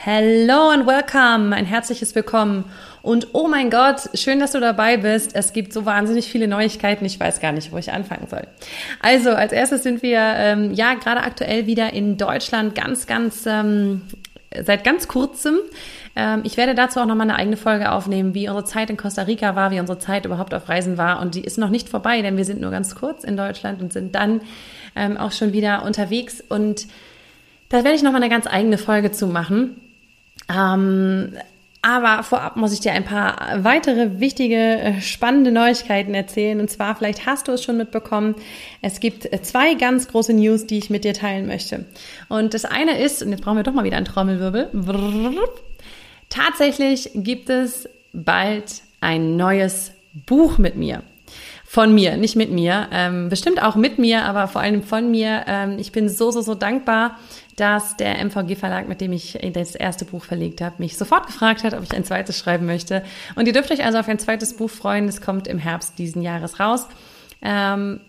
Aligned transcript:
Hello 0.00 0.68
and 0.70 0.86
welcome, 0.86 1.52
ein 1.52 1.66
herzliches 1.66 2.14
Willkommen. 2.14 2.66
Und 3.02 3.30
oh 3.32 3.48
mein 3.48 3.68
Gott, 3.68 4.08
schön, 4.14 4.38
dass 4.38 4.52
du 4.52 4.60
dabei 4.60 4.96
bist. 4.96 5.34
Es 5.34 5.52
gibt 5.52 5.72
so 5.72 5.86
wahnsinnig 5.86 6.30
viele 6.30 6.46
Neuigkeiten. 6.46 7.04
Ich 7.04 7.18
weiß 7.18 7.40
gar 7.40 7.50
nicht, 7.50 7.72
wo 7.72 7.78
ich 7.78 7.90
anfangen 7.92 8.28
soll. 8.30 8.46
Also, 9.00 9.30
als 9.30 9.52
erstes 9.52 9.82
sind 9.82 10.00
wir 10.04 10.20
ähm, 10.20 10.72
ja 10.72 10.94
gerade 10.94 11.22
aktuell 11.22 11.66
wieder 11.66 11.92
in 11.92 12.16
Deutschland 12.16 12.76
ganz, 12.76 13.08
ganz 13.08 13.44
ähm, 13.46 14.02
seit 14.64 14.84
ganz 14.84 15.08
kurzem. 15.08 15.56
Ähm, 16.14 16.42
ich 16.44 16.56
werde 16.56 16.76
dazu 16.76 17.00
auch 17.00 17.06
nochmal 17.06 17.28
eine 17.28 17.36
eigene 17.36 17.56
Folge 17.56 17.90
aufnehmen, 17.90 18.34
wie 18.34 18.48
unsere 18.48 18.66
Zeit 18.66 18.90
in 18.90 18.96
Costa 18.96 19.22
Rica 19.22 19.56
war, 19.56 19.72
wie 19.72 19.80
unsere 19.80 19.98
Zeit 19.98 20.26
überhaupt 20.26 20.54
auf 20.54 20.68
Reisen 20.68 20.96
war. 20.96 21.20
Und 21.20 21.34
die 21.34 21.42
ist 21.42 21.58
noch 21.58 21.70
nicht 21.70 21.88
vorbei, 21.88 22.22
denn 22.22 22.36
wir 22.36 22.44
sind 22.44 22.60
nur 22.60 22.70
ganz 22.70 22.94
kurz 22.94 23.24
in 23.24 23.36
Deutschland 23.36 23.82
und 23.82 23.92
sind 23.92 24.14
dann 24.14 24.42
ähm, 24.94 25.16
auch 25.16 25.32
schon 25.32 25.52
wieder 25.52 25.82
unterwegs. 25.82 26.40
Und 26.48 26.86
da 27.68 27.78
werde 27.78 27.96
ich 27.96 28.04
nochmal 28.04 28.22
eine 28.22 28.30
ganz 28.30 28.46
eigene 28.46 28.78
Folge 28.78 29.10
zu 29.10 29.26
machen. 29.26 29.80
Ähm, 30.48 31.32
aber 31.80 32.24
vorab 32.24 32.56
muss 32.56 32.72
ich 32.72 32.80
dir 32.80 32.92
ein 32.92 33.04
paar 33.04 33.62
weitere 33.62 34.18
wichtige, 34.18 34.56
äh, 34.56 35.00
spannende 35.00 35.52
Neuigkeiten 35.52 36.12
erzählen. 36.12 36.60
Und 36.60 36.68
zwar, 36.70 36.96
vielleicht 36.96 37.24
hast 37.24 37.46
du 37.46 37.52
es 37.52 37.62
schon 37.62 37.76
mitbekommen, 37.76 38.34
es 38.82 38.98
gibt 39.00 39.32
äh, 39.32 39.42
zwei 39.42 39.74
ganz 39.74 40.08
große 40.08 40.32
News, 40.32 40.66
die 40.66 40.78
ich 40.78 40.90
mit 40.90 41.04
dir 41.04 41.14
teilen 41.14 41.46
möchte. 41.46 41.84
Und 42.28 42.54
das 42.54 42.64
eine 42.64 42.98
ist, 42.98 43.22
und 43.22 43.30
jetzt 43.30 43.42
brauchen 43.42 43.56
wir 43.56 43.62
doch 43.62 43.72
mal 43.72 43.84
wieder 43.84 43.96
einen 43.96 44.06
Trommelwirbel. 44.06 44.68
Tatsächlich 46.30 47.10
gibt 47.14 47.48
es 47.48 47.88
bald 48.12 48.82
ein 49.00 49.36
neues 49.36 49.92
Buch 50.26 50.58
mit 50.58 50.76
mir. 50.76 51.02
Von 51.64 51.94
mir, 51.94 52.16
nicht 52.16 52.34
mit 52.34 52.50
mir. 52.50 52.88
Ähm, 52.90 53.28
bestimmt 53.28 53.62
auch 53.62 53.76
mit 53.76 53.98
mir, 53.98 54.24
aber 54.24 54.48
vor 54.48 54.62
allem 54.62 54.82
von 54.82 55.10
mir. 55.10 55.44
Ähm, 55.46 55.78
ich 55.78 55.92
bin 55.92 56.08
so, 56.08 56.30
so, 56.30 56.40
so 56.40 56.54
dankbar, 56.54 57.18
dass 57.60 57.96
der 57.96 58.24
MVG 58.24 58.56
Verlag, 58.56 58.88
mit 58.88 59.00
dem 59.00 59.12
ich 59.12 59.38
das 59.52 59.74
erste 59.74 60.04
Buch 60.04 60.24
verlegt 60.24 60.60
habe, 60.60 60.76
mich 60.78 60.96
sofort 60.96 61.26
gefragt 61.26 61.64
hat, 61.64 61.74
ob 61.74 61.82
ich 61.82 61.92
ein 61.92 62.04
zweites 62.04 62.38
schreiben 62.38 62.66
möchte. 62.66 63.02
Und 63.34 63.46
ihr 63.46 63.52
dürft 63.52 63.70
euch 63.70 63.84
also 63.84 63.98
auf 63.98 64.08
ein 64.08 64.18
zweites 64.18 64.56
Buch 64.56 64.70
freuen. 64.70 65.08
Es 65.08 65.20
kommt 65.20 65.48
im 65.48 65.58
Herbst 65.58 65.98
diesen 65.98 66.22
Jahres 66.22 66.60
raus. 66.60 66.86
Ähm, 67.42 68.00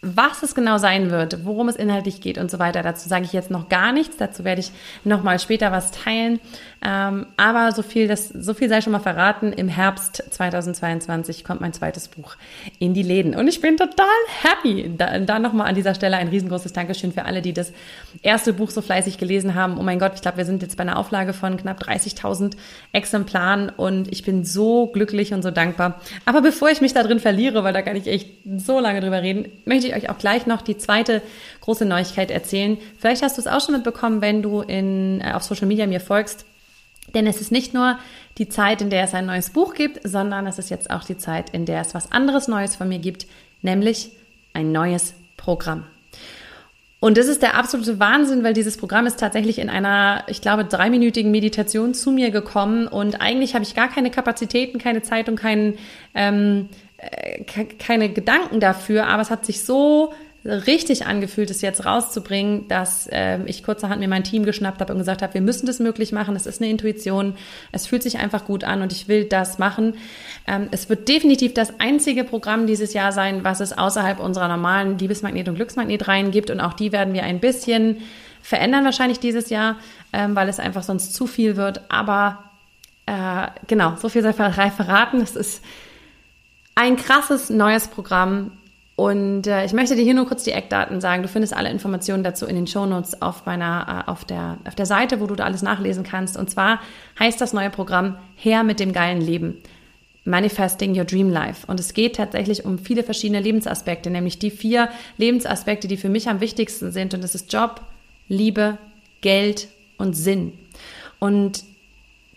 was 0.00 0.44
es 0.44 0.54
genau 0.54 0.78
sein 0.78 1.10
wird, 1.10 1.44
worum 1.44 1.68
es 1.68 1.74
inhaltlich 1.74 2.20
geht 2.20 2.38
und 2.38 2.50
so 2.50 2.60
weiter, 2.60 2.82
dazu 2.82 3.08
sage 3.08 3.24
ich 3.24 3.32
jetzt 3.32 3.50
noch 3.50 3.68
gar 3.68 3.92
nichts. 3.92 4.16
Dazu 4.16 4.44
werde 4.44 4.60
ich 4.60 4.70
noch 5.02 5.24
mal 5.24 5.40
später 5.40 5.72
was 5.72 5.90
teilen. 5.90 6.38
Ähm, 6.84 7.26
aber 7.36 7.72
so 7.72 7.82
viel, 7.82 8.06
das, 8.06 8.28
so 8.28 8.54
viel 8.54 8.68
sei 8.68 8.80
schon 8.80 8.92
mal 8.92 9.00
verraten. 9.00 9.52
Im 9.52 9.66
Herbst 9.68 10.22
2022 10.30 11.42
kommt 11.42 11.60
mein 11.60 11.72
zweites 11.72 12.06
Buch 12.06 12.36
in 12.78 12.94
die 12.94 13.02
Läden 13.02 13.34
und 13.34 13.48
ich 13.48 13.60
bin 13.60 13.76
total 13.76 14.06
happy. 14.42 14.94
Da, 14.96 15.18
da 15.18 15.40
noch 15.40 15.52
mal 15.52 15.64
an 15.64 15.74
dieser 15.74 15.96
Stelle 15.96 16.16
ein 16.16 16.28
riesengroßes 16.28 16.72
Dankeschön 16.72 17.12
für 17.12 17.24
alle, 17.24 17.42
die 17.42 17.52
das 17.52 17.72
erste 18.22 18.52
Buch 18.52 18.70
so 18.70 18.80
fleißig 18.80 19.18
gelesen 19.18 19.56
haben. 19.56 19.78
Oh 19.78 19.82
mein 19.82 19.98
Gott, 19.98 20.12
ich 20.14 20.22
glaube, 20.22 20.36
wir 20.36 20.44
sind 20.44 20.62
jetzt 20.62 20.76
bei 20.76 20.82
einer 20.82 20.96
Auflage 20.96 21.32
von 21.32 21.56
knapp 21.56 21.82
30.000 21.82 22.52
Exemplaren 22.92 23.70
und 23.70 24.12
ich 24.12 24.22
bin 24.22 24.44
so 24.44 24.86
glücklich 24.86 25.34
und 25.34 25.42
so 25.42 25.50
dankbar. 25.50 26.00
Aber 26.24 26.40
bevor 26.40 26.70
ich 26.70 26.80
mich 26.80 26.94
da 26.94 27.02
drin 27.02 27.18
verliere, 27.18 27.64
weil 27.64 27.72
da 27.72 27.82
kann 27.82 27.96
ich 27.96 28.06
echt 28.06 28.30
so 28.56 28.78
lange 28.78 29.00
drüber 29.00 29.22
reden, 29.22 29.50
möchte 29.64 29.87
ich 29.87 29.87
euch 29.94 30.10
auch 30.10 30.18
gleich 30.18 30.46
noch 30.46 30.62
die 30.62 30.76
zweite 30.76 31.22
große 31.60 31.84
Neuigkeit 31.84 32.30
erzählen. 32.30 32.78
Vielleicht 32.98 33.22
hast 33.22 33.36
du 33.36 33.40
es 33.40 33.46
auch 33.46 33.60
schon 33.60 33.74
mitbekommen, 33.74 34.20
wenn 34.20 34.42
du 34.42 34.60
in, 34.60 35.20
äh, 35.20 35.32
auf 35.32 35.42
Social 35.42 35.66
Media 35.66 35.86
mir 35.86 36.00
folgst. 36.00 36.44
Denn 37.14 37.26
es 37.26 37.40
ist 37.40 37.52
nicht 37.52 37.74
nur 37.74 37.98
die 38.36 38.48
Zeit, 38.48 38.82
in 38.82 38.90
der 38.90 39.04
es 39.04 39.14
ein 39.14 39.26
neues 39.26 39.50
Buch 39.50 39.74
gibt, 39.74 40.06
sondern 40.06 40.46
es 40.46 40.58
ist 40.58 40.70
jetzt 40.70 40.90
auch 40.90 41.04
die 41.04 41.16
Zeit, 41.16 41.50
in 41.50 41.64
der 41.64 41.80
es 41.80 41.94
was 41.94 42.12
anderes 42.12 42.48
Neues 42.48 42.76
von 42.76 42.88
mir 42.88 42.98
gibt, 42.98 43.26
nämlich 43.62 44.10
ein 44.52 44.72
neues 44.72 45.14
Programm. 45.36 45.84
Und 47.00 47.16
das 47.16 47.28
ist 47.28 47.42
der 47.42 47.56
absolute 47.56 48.00
Wahnsinn, 48.00 48.42
weil 48.42 48.54
dieses 48.54 48.76
Programm 48.76 49.06
ist 49.06 49.20
tatsächlich 49.20 49.60
in 49.60 49.70
einer, 49.70 50.24
ich 50.26 50.40
glaube, 50.40 50.64
dreiminütigen 50.64 51.30
Meditation 51.30 51.94
zu 51.94 52.10
mir 52.10 52.32
gekommen 52.32 52.88
und 52.88 53.20
eigentlich 53.20 53.54
habe 53.54 53.64
ich 53.64 53.76
gar 53.76 53.88
keine 53.88 54.10
Kapazitäten, 54.10 54.78
keine 54.78 55.02
Zeit 55.02 55.28
und 55.28 55.36
keinen, 55.36 55.78
ähm, 56.14 56.68
keine 57.78 58.08
Gedanken 58.08 58.60
dafür, 58.60 59.06
aber 59.06 59.22
es 59.22 59.30
hat 59.30 59.46
sich 59.46 59.64
so 59.64 60.12
richtig 60.44 61.06
angefühlt, 61.06 61.50
es 61.50 61.62
jetzt 61.62 61.84
rauszubringen, 61.84 62.68
dass 62.68 63.06
äh, 63.08 63.38
ich 63.46 63.62
kurzerhand 63.62 64.00
mir 64.00 64.08
mein 64.08 64.24
Team 64.24 64.44
geschnappt 64.44 64.80
habe 64.80 64.92
und 64.92 64.98
gesagt 64.98 65.20
habe, 65.20 65.34
wir 65.34 65.40
müssen 65.40 65.66
das 65.66 65.78
möglich 65.78 66.12
machen. 66.12 66.36
Es 66.36 66.46
ist 66.46 66.60
eine 66.60 66.70
Intuition. 66.70 67.34
Es 67.72 67.86
fühlt 67.86 68.02
sich 68.02 68.18
einfach 68.18 68.44
gut 68.44 68.64
an 68.64 68.80
und 68.80 68.92
ich 68.92 69.08
will 69.08 69.24
das 69.24 69.58
machen. 69.58 69.94
Ähm, 70.46 70.68
es 70.70 70.88
wird 70.88 71.08
definitiv 71.08 71.54
das 71.54 71.80
einzige 71.80 72.24
Programm 72.24 72.66
dieses 72.66 72.94
Jahr 72.94 73.12
sein, 73.12 73.44
was 73.44 73.60
es 73.60 73.76
außerhalb 73.76 74.20
unserer 74.20 74.48
normalen 74.48 74.96
Liebesmagnet 74.98 75.48
und 75.48 75.56
Glücksmagnet-Reihen 75.56 76.30
gibt. 76.30 76.50
Und 76.50 76.60
auch 76.60 76.72
die 76.72 76.92
werden 76.92 77.14
wir 77.14 77.24
ein 77.24 77.40
bisschen 77.40 77.98
verändern 78.40 78.84
wahrscheinlich 78.84 79.18
dieses 79.18 79.50
Jahr, 79.50 79.76
ähm, 80.12 80.36
weil 80.36 80.48
es 80.48 80.60
einfach 80.60 80.84
sonst 80.84 81.14
zu 81.14 81.26
viel 81.26 81.56
wird. 81.56 81.82
Aber 81.90 82.44
äh, 83.06 83.48
genau, 83.66 83.96
so 83.96 84.08
viel 84.08 84.22
sei 84.22 84.32
verraten. 84.32 85.20
Es 85.20 85.34
ist 85.34 85.62
ein 86.78 86.96
krasses 86.96 87.50
neues 87.50 87.88
Programm. 87.88 88.52
Und 88.94 89.48
äh, 89.48 89.64
ich 89.64 89.72
möchte 89.72 89.96
dir 89.96 90.02
hier 90.02 90.14
nur 90.14 90.26
kurz 90.26 90.44
die 90.44 90.52
Eckdaten 90.52 91.00
sagen. 91.00 91.22
Du 91.22 91.28
findest 91.28 91.54
alle 91.54 91.70
Informationen 91.70 92.22
dazu 92.22 92.46
in 92.46 92.54
den 92.54 92.68
Shownotes 92.68 93.20
auf 93.20 93.46
meiner, 93.46 94.04
äh, 94.06 94.10
auf 94.10 94.24
der, 94.24 94.58
auf 94.64 94.76
der 94.76 94.86
Seite, 94.86 95.20
wo 95.20 95.26
du 95.26 95.34
da 95.34 95.44
alles 95.44 95.62
nachlesen 95.62 96.04
kannst. 96.04 96.36
Und 96.36 96.50
zwar 96.50 96.80
heißt 97.18 97.40
das 97.40 97.52
neue 97.52 97.70
Programm 97.70 98.16
Her 98.36 98.62
mit 98.62 98.78
dem 98.78 98.92
geilen 98.92 99.20
Leben. 99.20 99.60
Manifesting 100.24 100.96
Your 100.96 101.04
Dream 101.04 101.30
Life. 101.30 101.66
Und 101.66 101.80
es 101.80 101.94
geht 101.94 102.16
tatsächlich 102.16 102.64
um 102.64 102.78
viele 102.78 103.02
verschiedene 103.02 103.40
Lebensaspekte, 103.40 104.10
nämlich 104.10 104.38
die 104.38 104.50
vier 104.50 104.88
Lebensaspekte, 105.16 105.88
die 105.88 105.96
für 105.96 106.08
mich 106.08 106.28
am 106.28 106.40
wichtigsten 106.40 106.92
sind. 106.92 107.12
Und 107.12 107.24
das 107.24 107.34
ist 107.34 107.52
Job, 107.52 107.80
Liebe, 108.28 108.78
Geld 109.20 109.68
und 109.96 110.14
Sinn. 110.14 110.52
Und 111.18 111.64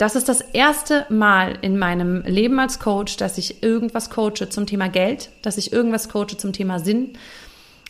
das 0.01 0.15
ist 0.15 0.27
das 0.27 0.41
erste 0.41 1.05
Mal 1.09 1.59
in 1.61 1.77
meinem 1.77 2.23
Leben 2.23 2.59
als 2.59 2.79
Coach, 2.79 3.17
dass 3.17 3.37
ich 3.37 3.61
irgendwas 3.61 4.09
coache 4.09 4.49
zum 4.49 4.65
Thema 4.65 4.89
Geld, 4.89 5.29
dass 5.43 5.59
ich 5.59 5.71
irgendwas 5.71 6.09
coache 6.09 6.37
zum 6.37 6.53
Thema 6.53 6.79
Sinn. 6.79 7.11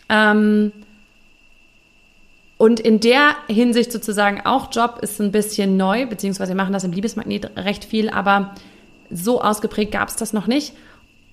Ähm, 0.10 0.74
und 2.58 2.82
in 2.82 3.00
der 3.00 3.38
Hinsicht 3.48 3.94
sozusagen 3.94 4.42
auch 4.42 4.74
Job 4.74 5.00
ist 5.02 5.22
ein 5.22 5.32
bisschen 5.32 5.78
neu, 5.78 6.06
beziehungsweise 6.06 6.52
wir 6.52 6.58
machen 6.58 6.74
das 6.74 6.84
im 6.84 6.92
Liebesmagnet 6.92 7.56
recht 7.56 7.86
viel, 7.86 8.10
aber 8.10 8.56
so 9.10 9.42
ausgeprägt 9.42 9.94
gab 9.94 10.10
es 10.10 10.18
das 10.18 10.34
noch 10.34 10.48
nicht. 10.48 10.74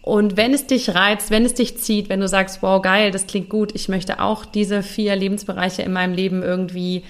Und 0.01 0.37
wenn 0.37 0.55
es 0.55 0.69
dich 0.69 0.95
reizt, 0.95 1.33
wenn 1.33 1.45
es 1.45 1.55
dich 1.55 1.77
zieht, 1.79 2.09
wenn 2.09 2.21
du 2.21 2.29
sagst, 2.29 2.63
wow, 2.63 2.81
geil, 2.81 3.11
das 3.11 3.27
klingt 3.27 3.49
gut, 3.49 3.75
ich 3.75 3.89
möchte 3.89 4.21
auch 4.21 4.45
diese 4.45 4.85
vier 4.85 5.17
Lebensbereiche 5.17 5.83
in 5.83 5.93
meinem 5.93 6.15
Leben 6.15 6.45
irgendwie 6.45 7.03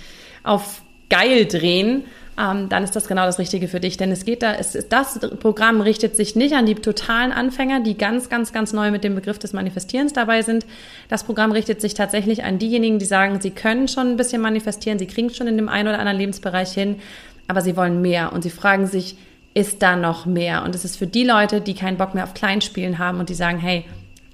auf 0.43 0.81
geil 1.11 1.45
drehen, 1.45 2.05
ähm, 2.39 2.69
dann 2.69 2.85
ist 2.85 2.95
das 2.95 3.09
genau 3.09 3.27
das 3.27 3.39
Richtige 3.39 3.67
für 3.67 3.81
dich. 3.81 3.97
Denn 3.97 4.13
es 4.13 4.25
geht 4.25 4.43
da, 4.43 4.55
es 4.55 4.79
das 4.89 5.19
Programm 5.41 5.81
richtet 5.81 6.15
sich 6.15 6.37
nicht 6.37 6.55
an 6.55 6.67
die 6.67 6.77
totalen 6.77 7.33
Anfänger, 7.33 7.81
die 7.81 7.99
ganz, 7.99 8.29
ganz, 8.29 8.53
ganz 8.53 8.73
neu 8.73 8.91
mit 8.91 9.03
dem 9.03 9.15
Begriff 9.15 9.39
des 9.39 9.53
Manifestierens 9.53 10.13
dabei 10.13 10.43
sind. 10.43 10.65
Das 11.09 11.25
Programm 11.25 11.51
richtet 11.51 11.81
sich 11.81 11.95
tatsächlich 11.95 12.45
an 12.45 12.59
diejenigen, 12.59 12.99
die 12.99 13.07
sagen, 13.07 13.41
sie 13.41 13.51
können 13.51 13.89
schon 13.89 14.13
ein 14.13 14.17
bisschen 14.17 14.41
manifestieren, 14.41 14.99
sie 14.99 15.07
kriegen 15.07 15.31
schon 15.31 15.49
in 15.49 15.57
dem 15.57 15.69
einen 15.69 15.89
oder 15.89 15.99
anderen 15.99 16.19
Lebensbereich 16.19 16.73
hin, 16.73 16.97
aber 17.49 17.61
sie 17.61 17.77
wollen 17.77 18.01
mehr 18.01 18.33
und 18.33 18.43
sie 18.43 18.51
fragen 18.51 18.87
sich, 18.87 19.17
ist 19.55 19.83
da 19.83 19.97
noch 19.97 20.25
mehr? 20.25 20.63
Und 20.65 20.75
es 20.75 20.85
ist 20.85 20.97
für 20.97 21.07
die 21.09 21.25
Leute, 21.25 21.61
die 21.61 21.75
keinen 21.75 21.97
Bock 21.97 22.15
mehr 22.15 22.23
auf 22.23 22.35
Kleinspielen 22.35 22.99
haben 22.99 23.19
und 23.19 23.29
die 23.29 23.35
sagen, 23.35 23.59
hey, 23.59 23.85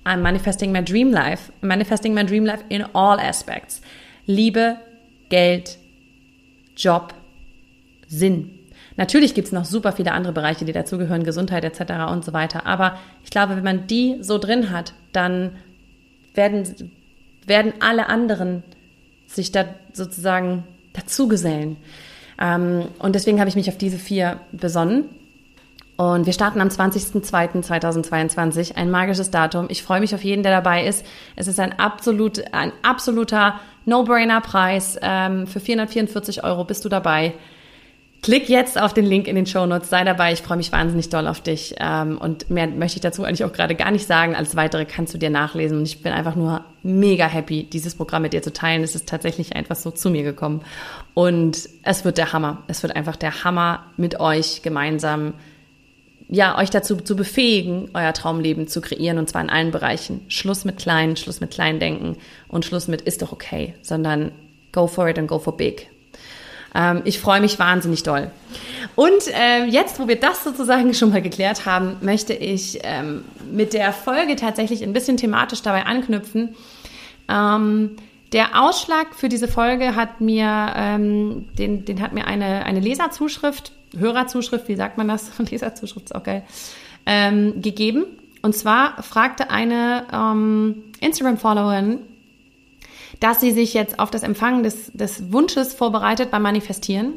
I'm 0.04 0.18
manifesting 0.18 0.70
my 0.72 0.84
dream 0.84 1.10
life, 1.10 1.50
manifesting 1.62 2.12
my 2.12 2.24
dream 2.26 2.44
life 2.44 2.62
in 2.68 2.84
all 2.92 3.18
aspects. 3.18 3.80
Liebe, 4.26 4.76
Geld, 5.30 5.78
Job, 6.76 7.14
Sinn. 8.18 8.58
Natürlich 8.96 9.34
gibt 9.34 9.46
es 9.46 9.52
noch 9.52 9.64
super 9.64 9.92
viele 9.92 10.12
andere 10.12 10.32
Bereiche, 10.32 10.64
die 10.64 10.72
dazugehören, 10.72 11.24
Gesundheit 11.24 11.64
etc. 11.64 12.12
und 12.12 12.24
so 12.24 12.32
weiter. 12.32 12.66
Aber 12.66 12.98
ich 13.24 13.30
glaube, 13.30 13.56
wenn 13.56 13.64
man 13.64 13.86
die 13.86 14.18
so 14.20 14.38
drin 14.38 14.70
hat, 14.70 14.94
dann 15.12 15.52
werden, 16.34 16.92
werden 17.46 17.72
alle 17.80 18.08
anderen 18.08 18.62
sich 19.26 19.52
da 19.52 19.64
sozusagen 19.92 20.64
dazugesellen. 20.92 21.76
Ähm, 22.40 22.86
und 22.98 23.14
deswegen 23.14 23.40
habe 23.40 23.48
ich 23.48 23.56
mich 23.56 23.68
auf 23.68 23.78
diese 23.78 23.98
vier 23.98 24.40
besonnen. 24.52 25.04
Und 25.96 26.26
wir 26.26 26.32
starten 26.32 26.60
am 26.60 26.68
20.02.2022, 26.68 28.76
ein 28.76 28.90
magisches 28.90 29.30
Datum. 29.30 29.66
Ich 29.68 29.84
freue 29.84 30.00
mich 30.00 30.12
auf 30.14 30.24
jeden, 30.24 30.42
der 30.42 30.52
dabei 30.52 30.86
ist. 30.86 31.06
Es 31.36 31.46
ist 31.46 31.60
ein, 31.60 31.78
absolut, 31.78 32.42
ein 32.52 32.72
absoluter 32.82 33.60
No-Brainer-Preis. 33.84 34.98
Ähm, 35.02 35.46
für 35.46 35.60
444 35.60 36.42
Euro 36.42 36.64
bist 36.64 36.84
du 36.84 36.88
dabei. 36.88 37.34
Klick 38.24 38.48
jetzt 38.48 38.80
auf 38.80 38.94
den 38.94 39.04
Link 39.04 39.28
in 39.28 39.36
den 39.36 39.44
Show 39.44 39.66
Notes, 39.66 39.90
sei 39.90 40.02
dabei. 40.02 40.32
Ich 40.32 40.40
freue 40.40 40.56
mich 40.56 40.72
wahnsinnig 40.72 41.10
doll 41.10 41.26
auf 41.26 41.42
dich. 41.42 41.74
Ähm, 41.78 42.16
und 42.16 42.48
mehr 42.48 42.66
möchte 42.68 42.96
ich 42.96 43.02
dazu 43.02 43.22
eigentlich 43.22 43.44
auch 43.44 43.52
gerade 43.52 43.74
gar 43.74 43.90
nicht 43.90 44.06
sagen. 44.06 44.34
Alles 44.34 44.56
weitere 44.56 44.86
kannst 44.86 45.12
du 45.12 45.18
dir 45.18 45.28
nachlesen. 45.28 45.76
Und 45.76 45.84
ich 45.84 46.02
bin 46.02 46.10
einfach 46.10 46.34
nur 46.34 46.64
mega 46.82 47.26
happy, 47.26 47.64
dieses 47.64 47.94
Programm 47.94 48.22
mit 48.22 48.32
dir 48.32 48.40
zu 48.40 48.50
teilen. 48.50 48.82
Es 48.82 48.94
ist 48.94 49.06
tatsächlich 49.06 49.54
einfach 49.54 49.76
so 49.76 49.90
zu 49.90 50.08
mir 50.08 50.22
gekommen. 50.22 50.62
Und 51.12 51.68
es 51.82 52.06
wird 52.06 52.16
der 52.16 52.32
Hammer. 52.32 52.62
Es 52.66 52.82
wird 52.82 52.96
einfach 52.96 53.16
der 53.16 53.44
Hammer 53.44 53.84
mit 53.98 54.18
euch 54.20 54.62
gemeinsam, 54.62 55.34
ja, 56.26 56.56
euch 56.56 56.70
dazu 56.70 56.96
zu 56.96 57.16
befähigen, 57.16 57.90
euer 57.92 58.14
Traumleben 58.14 58.68
zu 58.68 58.80
kreieren. 58.80 59.18
Und 59.18 59.28
zwar 59.28 59.42
in 59.42 59.50
allen 59.50 59.70
Bereichen. 59.70 60.22
Schluss 60.28 60.64
mit 60.64 60.78
klein, 60.78 61.18
Schluss 61.18 61.40
mit 61.40 61.50
klein 61.50 61.78
denken 61.78 62.16
und 62.48 62.64
Schluss 62.64 62.88
mit 62.88 63.02
ist 63.02 63.20
doch 63.20 63.32
okay, 63.32 63.74
sondern 63.82 64.32
go 64.72 64.86
for 64.86 65.10
it 65.10 65.18
and 65.18 65.28
go 65.28 65.38
for 65.38 65.54
big. 65.54 65.90
Ähm, 66.74 67.02
ich 67.04 67.20
freue 67.20 67.40
mich 67.40 67.58
wahnsinnig 67.58 68.02
doll. 68.02 68.30
Und 68.96 69.28
äh, 69.28 69.64
jetzt, 69.64 69.98
wo 69.98 70.08
wir 70.08 70.18
das 70.18 70.44
sozusagen 70.44 70.92
schon 70.94 71.10
mal 71.10 71.22
geklärt 71.22 71.66
haben, 71.66 71.96
möchte 72.00 72.32
ich 72.32 72.80
ähm, 72.82 73.24
mit 73.50 73.72
der 73.72 73.92
Folge 73.92 74.36
tatsächlich 74.36 74.82
ein 74.82 74.92
bisschen 74.92 75.16
thematisch 75.16 75.62
dabei 75.62 75.86
anknüpfen. 75.86 76.54
Ähm, 77.28 77.96
der 78.32 78.60
Ausschlag 78.60 79.14
für 79.14 79.28
diese 79.28 79.48
Folge 79.48 79.94
hat 79.94 80.20
mir, 80.20 80.72
ähm, 80.76 81.46
den, 81.56 81.84
den 81.84 82.00
hat 82.00 82.12
mir 82.12 82.26
eine, 82.26 82.64
eine 82.64 82.80
Leserzuschrift, 82.80 83.72
Hörerzuschrift, 83.96 84.68
wie 84.68 84.76
sagt 84.76 84.98
man 84.98 85.08
das? 85.08 85.30
Leserzuschrift 85.50 86.06
ist 86.06 86.14
auch 86.14 86.24
geil, 86.24 86.42
ähm, 87.06 87.62
gegeben. 87.62 88.06
Und 88.42 88.54
zwar 88.54 89.02
fragte 89.02 89.50
eine 89.50 90.04
ähm, 90.12 90.82
Instagram-Followerin, 91.00 92.00
dass 93.20 93.40
sie 93.40 93.52
sich 93.52 93.74
jetzt 93.74 93.98
auf 93.98 94.10
das 94.10 94.22
Empfangen 94.22 94.62
des, 94.62 94.92
des 94.92 95.32
Wunsches 95.32 95.74
vorbereitet 95.74 96.30
beim 96.30 96.42
Manifestieren. 96.42 97.14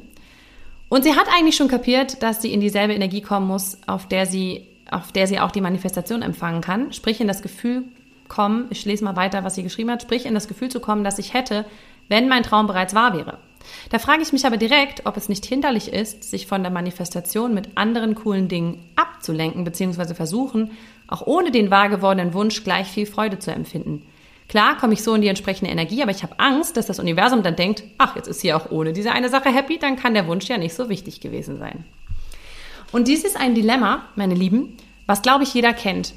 Und 0.89 1.03
sie 1.03 1.15
hat 1.15 1.27
eigentlich 1.33 1.55
schon 1.55 1.67
kapiert, 1.67 2.23
dass 2.23 2.41
sie 2.41 2.53
in 2.53 2.61
dieselbe 2.61 2.93
Energie 2.93 3.21
kommen 3.21 3.47
muss, 3.47 3.77
auf 3.87 4.07
der 4.07 4.25
sie, 4.25 4.67
auf 4.89 5.11
der 5.11 5.27
sie 5.27 5.39
auch 5.39 5.51
die 5.51 5.61
Manifestation 5.61 6.21
empfangen 6.21 6.61
kann. 6.61 6.93
Sprich 6.93 7.19
in 7.19 7.27
das 7.27 7.41
Gefühl 7.41 7.83
kommen, 8.29 8.67
ich 8.69 8.85
lese 8.85 9.03
mal 9.03 9.15
weiter, 9.15 9.43
was 9.43 9.55
sie 9.55 9.63
geschrieben 9.63 9.91
hat, 9.91 10.01
sprich 10.01 10.25
in 10.25 10.33
das 10.33 10.47
Gefühl 10.47 10.69
zu 10.69 10.79
kommen, 10.79 11.03
dass 11.03 11.19
ich 11.19 11.33
hätte, 11.33 11.65
wenn 12.07 12.29
mein 12.29 12.43
Traum 12.43 12.67
bereits 12.67 12.93
wahr 12.93 13.15
wäre. 13.15 13.37
Da 13.89 13.99
frage 13.99 14.21
ich 14.21 14.31
mich 14.31 14.45
aber 14.45 14.57
direkt, 14.57 15.05
ob 15.05 15.17
es 15.17 15.27
nicht 15.27 15.45
hinderlich 15.45 15.91
ist, 15.91 16.23
sich 16.23 16.47
von 16.47 16.61
der 16.61 16.71
Manifestation 16.71 17.53
mit 17.53 17.69
anderen 17.75 18.15
coolen 18.15 18.47
Dingen 18.47 18.79
abzulenken, 18.95 19.65
beziehungsweise 19.65 20.15
versuchen, 20.15 20.71
auch 21.07 21.25
ohne 21.25 21.51
den 21.51 21.69
wahr 21.69 21.89
gewordenen 21.89 22.33
Wunsch 22.33 22.63
gleich 22.63 22.87
viel 22.87 23.05
Freude 23.05 23.39
zu 23.39 23.51
empfinden. 23.51 24.03
Klar 24.47 24.77
komme 24.77 24.93
ich 24.93 25.03
so 25.03 25.13
in 25.13 25.21
die 25.21 25.27
entsprechende 25.27 25.71
Energie, 25.71 26.01
aber 26.01 26.11
ich 26.11 26.23
habe 26.23 26.39
Angst, 26.39 26.77
dass 26.77 26.85
das 26.85 26.99
Universum 26.99 27.43
dann 27.43 27.55
denkt, 27.55 27.83
ach, 27.97 28.15
jetzt 28.15 28.27
ist 28.27 28.39
sie 28.39 28.53
auch 28.53 28.71
ohne 28.71 28.93
diese 28.93 29.11
eine 29.11 29.29
Sache 29.29 29.49
happy, 29.49 29.77
dann 29.77 29.97
kann 29.97 30.13
der 30.13 30.27
Wunsch 30.27 30.47
ja 30.47 30.57
nicht 30.57 30.73
so 30.73 30.89
wichtig 30.89 31.19
gewesen 31.19 31.57
sein. 31.57 31.83
Und 32.91 33.07
dies 33.09 33.25
ist 33.25 33.37
ein 33.37 33.55
Dilemma, 33.55 34.05
meine 34.15 34.35
Lieben, 34.35 34.77
was 35.05 35.21
glaube 35.21 35.43
ich 35.43 35.53
jeder 35.53 35.73
kennt. 35.73 36.13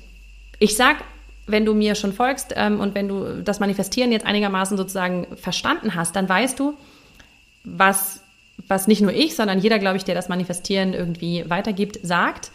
Ich 0.61 0.77
sag, 0.77 0.99
wenn 1.47 1.65
du 1.65 1.75
mir 1.75 1.97
schon 1.97 2.13
folgst 2.13 2.53
ähm, 2.57 2.81
und 2.81 2.95
wenn 2.95 3.09
du 3.09 3.43
das 3.43 3.59
Manifestieren 3.59 4.13
jetzt 4.13 4.27
einigermaßen 4.27 4.77
sozusagen 4.77 5.27
verstanden 5.37 5.95
hast, 5.97 6.15
dann 6.15 6.29
weißt 6.29 6.59
du, 6.59 6.75
was, 7.65 8.23
was 8.69 8.87
nicht 8.87 9.01
nur 9.01 9.13
ich, 9.13 9.35
sondern 9.35 9.59
jeder, 9.59 9.79
glaube 9.79 9.97
ich, 9.97 10.05
der 10.05 10.15
das 10.15 10.29
Manifestieren 10.29 10.95
irgendwie 10.95 11.45
weitergibt, 11.49 11.99
sagt. 12.03 12.53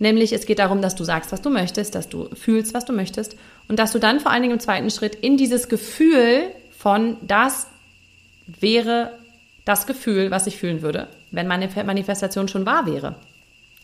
Nämlich 0.00 0.32
es 0.32 0.46
geht 0.46 0.58
darum, 0.58 0.80
dass 0.80 0.94
du 0.94 1.04
sagst, 1.04 1.30
was 1.30 1.42
du 1.42 1.50
möchtest, 1.50 1.94
dass 1.94 2.08
du 2.08 2.34
fühlst, 2.34 2.72
was 2.72 2.86
du 2.86 2.92
möchtest 2.94 3.36
und 3.68 3.78
dass 3.78 3.92
du 3.92 3.98
dann 3.98 4.18
vor 4.18 4.32
allen 4.32 4.42
Dingen 4.42 4.54
im 4.54 4.60
zweiten 4.60 4.90
Schritt 4.90 5.14
in 5.14 5.36
dieses 5.36 5.68
Gefühl 5.68 6.50
von 6.70 7.18
das 7.20 7.66
wäre 8.46 9.12
das 9.66 9.86
Gefühl, 9.86 10.30
was 10.30 10.46
ich 10.46 10.56
fühlen 10.56 10.80
würde, 10.80 11.08
wenn 11.30 11.46
meine 11.46 11.68
Manifestation 11.84 12.48
schon 12.48 12.64
wahr 12.64 12.86
wäre. 12.86 13.16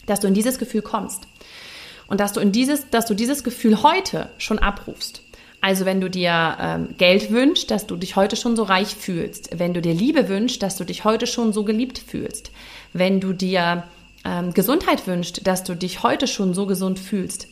Dass 0.06 0.20
du 0.20 0.26
in 0.26 0.32
dieses 0.32 0.58
Gefühl 0.58 0.80
kommst. 0.80 1.28
Und 2.06 2.18
dass 2.18 2.32
du 2.32 2.40
in 2.40 2.50
dieses, 2.50 2.88
dass 2.88 3.04
du 3.04 3.12
dieses 3.12 3.44
Gefühl 3.44 3.82
heute 3.82 4.30
schon 4.38 4.58
abrufst. 4.58 5.22
Also 5.60 5.84
wenn 5.84 6.00
du 6.00 6.08
dir 6.08 6.56
ähm, 6.58 6.94
Geld 6.96 7.30
wünschst, 7.30 7.70
dass 7.70 7.86
du 7.86 7.96
dich 7.96 8.16
heute 8.16 8.36
schon 8.36 8.56
so 8.56 8.62
reich 8.62 8.94
fühlst. 8.94 9.50
Wenn 9.58 9.74
du 9.74 9.82
dir 9.82 9.92
Liebe 9.92 10.30
wünschst, 10.30 10.62
dass 10.62 10.76
du 10.76 10.84
dich 10.84 11.04
heute 11.04 11.26
schon 11.26 11.52
so 11.52 11.64
geliebt 11.64 11.98
fühlst. 11.98 12.52
Wenn 12.94 13.20
du 13.20 13.34
dir 13.34 13.84
ähm, 14.26 14.52
Gesundheit 14.52 15.06
wünscht, 15.06 15.46
dass 15.46 15.62
du 15.62 15.74
dich 15.74 16.02
heute 16.02 16.26
schon 16.26 16.52
so 16.52 16.66
gesund 16.66 16.98
fühlst. 16.98 17.48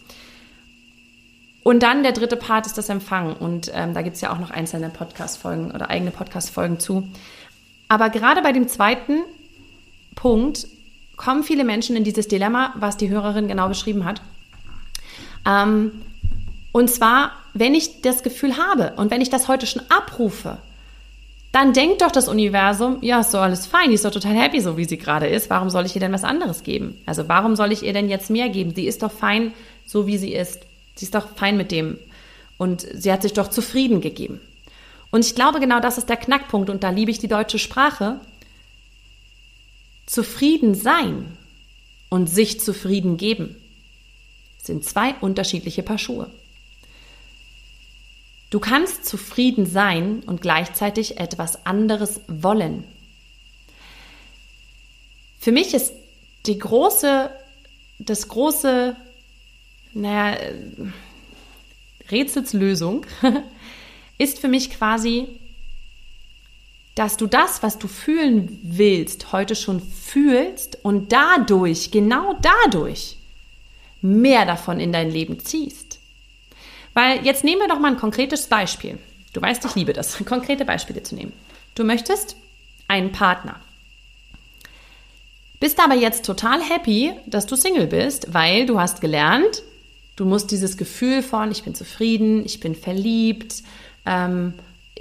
Und 1.63 1.83
dann 1.83 2.03
der 2.03 2.13
dritte 2.13 2.37
Part 2.37 2.67
ist 2.67 2.77
das 2.77 2.89
Empfangen. 2.89 3.35
Und 3.35 3.71
ähm, 3.73 3.95
da 3.95 4.03
gibt 4.03 4.17
es 4.17 4.23
ja 4.23 4.33
auch 4.33 4.39
noch 4.39 4.51
einzelne 4.51 4.91
Podcast-Folgen 4.91 5.71
oder 5.71 5.89
eigene 5.89 6.11
Podcast-Folgen 6.11 6.79
zu. 6.79 7.09
Aber 7.89 8.11
gerade 8.11 8.43
bei 8.43 8.53
dem 8.53 8.69
zweiten 8.69 9.21
Punkt 10.15 10.67
kommen 11.17 11.45
viele 11.45 11.65
Menschen 11.65 11.97
in 11.97 12.05
dieses 12.05 12.29
Dilemma, 12.29 12.75
was 12.77 12.97
die 12.97 13.09
Hörerin 13.09 13.49
genau 13.49 13.69
beschrieben 13.69 14.05
hat. 14.05 14.21
Ähm, 15.47 16.03
und 16.73 16.91
zwar, 16.91 17.33
wenn 17.55 17.75
ich 17.75 18.03
das 18.03 18.23
Gefühl 18.23 18.57
habe 18.57 18.95
und 18.97 19.11
wenn 19.11 19.21
ich 19.21 19.31
das 19.31 19.47
heute 19.47 19.67
schon 19.67 19.83
abrufe, 19.89 20.59
dann 21.55 21.73
denkt 21.73 22.03
doch 22.03 22.11
das 22.11 22.27
Universum, 22.27 22.99
ja, 23.01 23.21
ist 23.21 23.33
doch 23.33 23.43
alles 23.43 23.67
fein, 23.67 23.89
die 23.89 23.95
ist 23.95 24.05
doch 24.05 24.11
total 24.11 24.35
happy, 24.35 24.61
so 24.61 24.77
wie 24.77 24.87
sie 24.87 24.99
gerade 24.99 25.29
ist. 25.29 25.51
Warum 25.51 25.71
soll 25.71 25.87
ich 25.87 25.95
ihr 25.95 26.01
denn 26.01 26.13
was 26.13 26.25
anderes 26.25 26.65
geben? 26.65 27.01
Also 27.07 27.29
warum 27.29 27.55
soll 27.55 27.71
ich 27.71 27.85
ihr 27.85 27.93
denn 27.93 28.09
jetzt 28.09 28.29
mehr 28.29 28.49
geben? 28.49 28.75
Sie 28.75 28.87
ist 28.87 29.05
doch 29.05 29.13
fein, 29.13 29.53
so 29.87 30.09
wie 30.09 30.19
sie 30.19 30.33
ist. 30.33 30.63
Sie 30.97 31.05
ist 31.05 31.15
doch 31.15 31.29
fein 31.37 31.57
mit 31.57 31.71
dem. 31.71 31.99
Und 32.59 32.87
sie 32.93 33.13
hat 33.13 33.23
sich 33.23 33.35
doch 33.35 33.49
zufrieden 33.49 34.01
gegeben. 34.01 34.41
Und 35.13 35.25
ich 35.25 35.37
glaube, 35.37 35.61
genau 35.61 35.79
das 35.79 35.97
ist 35.97 36.09
der 36.09 36.17
Knackpunkt. 36.17 36.71
Und 36.71 36.83
da 36.83 36.91
liebe 36.91 37.13
ich 37.13 37.21
die 37.21 37.29
deutsche 37.29 37.61
Sprache. 37.61 38.19
Zufrieden 40.07 40.75
sein 40.75 41.39
und 42.09 42.29
sich 42.29 42.61
zufrieden 42.61 43.17
geben 43.17 43.55
sind 44.59 44.85
zwei 44.85 45.15
unterschiedliche 45.21 45.83
Paar 45.83 45.99
Schuhe. 45.99 46.31
Du 48.55 48.61
kannst 48.61 49.05
zufrieden 49.05 49.67
sein 49.67 50.23
und 50.27 50.41
gleichzeitig 50.41 51.19
etwas 51.19 51.67
anderes 51.67 52.21
wollen. 52.29 52.85
Für 55.41 55.51
mich 55.51 55.75
ist 55.75 55.93
die 56.47 56.61
große, 56.61 57.31
das 57.99 58.29
große, 58.29 58.95
naja, 59.95 60.39
Rätselslösung 62.13 63.07
ist 64.19 64.39
für 64.39 64.47
mich 64.47 64.71
quasi, 64.71 65.27
dass 66.95 67.17
du 67.17 67.27
das, 67.27 67.61
was 67.65 67.81
du 67.81 67.89
fühlen 67.89 68.61
willst, 68.63 69.33
heute 69.33 69.57
schon 69.57 69.81
fühlst 69.81 70.79
und 70.85 71.11
dadurch, 71.11 71.91
genau 71.91 72.39
dadurch, 72.41 73.17
mehr 74.01 74.47
davon 74.47 74.79
in 74.79 74.93
dein 74.93 75.11
Leben 75.11 75.41
ziehst. 75.41 75.84
Weil 76.95 77.25
jetzt 77.25 77.45
nehmen 77.45 77.61
wir 77.61 77.69
doch 77.69 77.81
mal 77.81 77.93
ein 77.93 77.99
konkretes 77.99 78.47
Beispiel. 78.47 78.99
Du 79.33 79.43
weißt, 79.43 79.65
ich 79.65 79.75
liebe 79.75 79.93
das, 79.93 80.17
konkrete 80.25 80.65
Beispiele 80.65 81.03
zu 81.03 81.15
nehmen. 81.15 81.33
Du 81.75 81.85
möchtest 81.85 82.37
einen 82.89 83.13
Partner. 83.13 83.57
Bist 85.61 85.81
aber 85.81 85.95
jetzt 85.95 86.25
total 86.25 86.61
happy, 86.63 87.13
dass 87.27 87.47
du 87.47 87.57
Single 87.57 87.87
bist, 87.87 88.33
weil 88.35 88.67
du 88.67 88.81
hast 88.81 89.01
gelernt, 89.01 89.63
du 90.17 90.25
musst 90.25 90.51
dieses 90.51 90.77
Gefühl 90.77 91.23
von, 91.23 91.51
ich 91.51 91.63
bin 91.63 91.75
zufrieden, 91.75 92.45
ich 92.45 92.61
bin 92.61 92.75
verliebt, 92.75 93.63
ähm, 94.05 94.55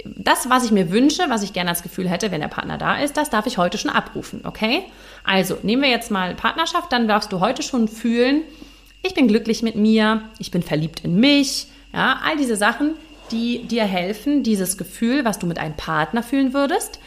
das, 0.04 0.50
was 0.50 0.64
ich 0.64 0.70
mir 0.70 0.90
wünsche, 0.90 1.24
was 1.28 1.42
ich 1.42 1.52
gerne 1.52 1.70
als 1.70 1.82
Gefühl 1.82 2.08
hätte, 2.08 2.30
wenn 2.30 2.40
der 2.40 2.48
Partner 2.48 2.78
da 2.78 2.98
ist, 2.98 3.16
das 3.16 3.30
darf 3.30 3.46
ich 3.46 3.58
heute 3.58 3.78
schon 3.78 3.90
abrufen, 3.90 4.40
okay? 4.44 4.82
Also, 5.22 5.58
nehmen 5.62 5.82
wir 5.82 5.90
jetzt 5.90 6.10
mal 6.10 6.34
Partnerschaft, 6.34 6.90
dann 6.92 7.08
darfst 7.08 7.32
du 7.32 7.40
heute 7.40 7.62
schon 7.62 7.86
fühlen, 7.86 8.42
ich 9.02 9.14
bin 9.14 9.28
glücklich 9.28 9.62
mit 9.62 9.76
mir, 9.76 10.22
ich 10.38 10.50
bin 10.50 10.62
verliebt 10.62 11.00
in 11.04 11.20
mich, 11.20 11.66
ja, 11.94 12.20
all 12.24 12.36
diese 12.36 12.56
Sachen, 12.56 12.94
die 13.30 13.62
dir 13.62 13.84
helfen, 13.84 14.42
dieses 14.42 14.76
Gefühl, 14.76 15.24
was 15.24 15.38
du 15.38 15.46
mit 15.46 15.58
einem 15.58 15.76
Partner 15.76 16.22
fühlen 16.22 16.52
würdest, 16.52 16.98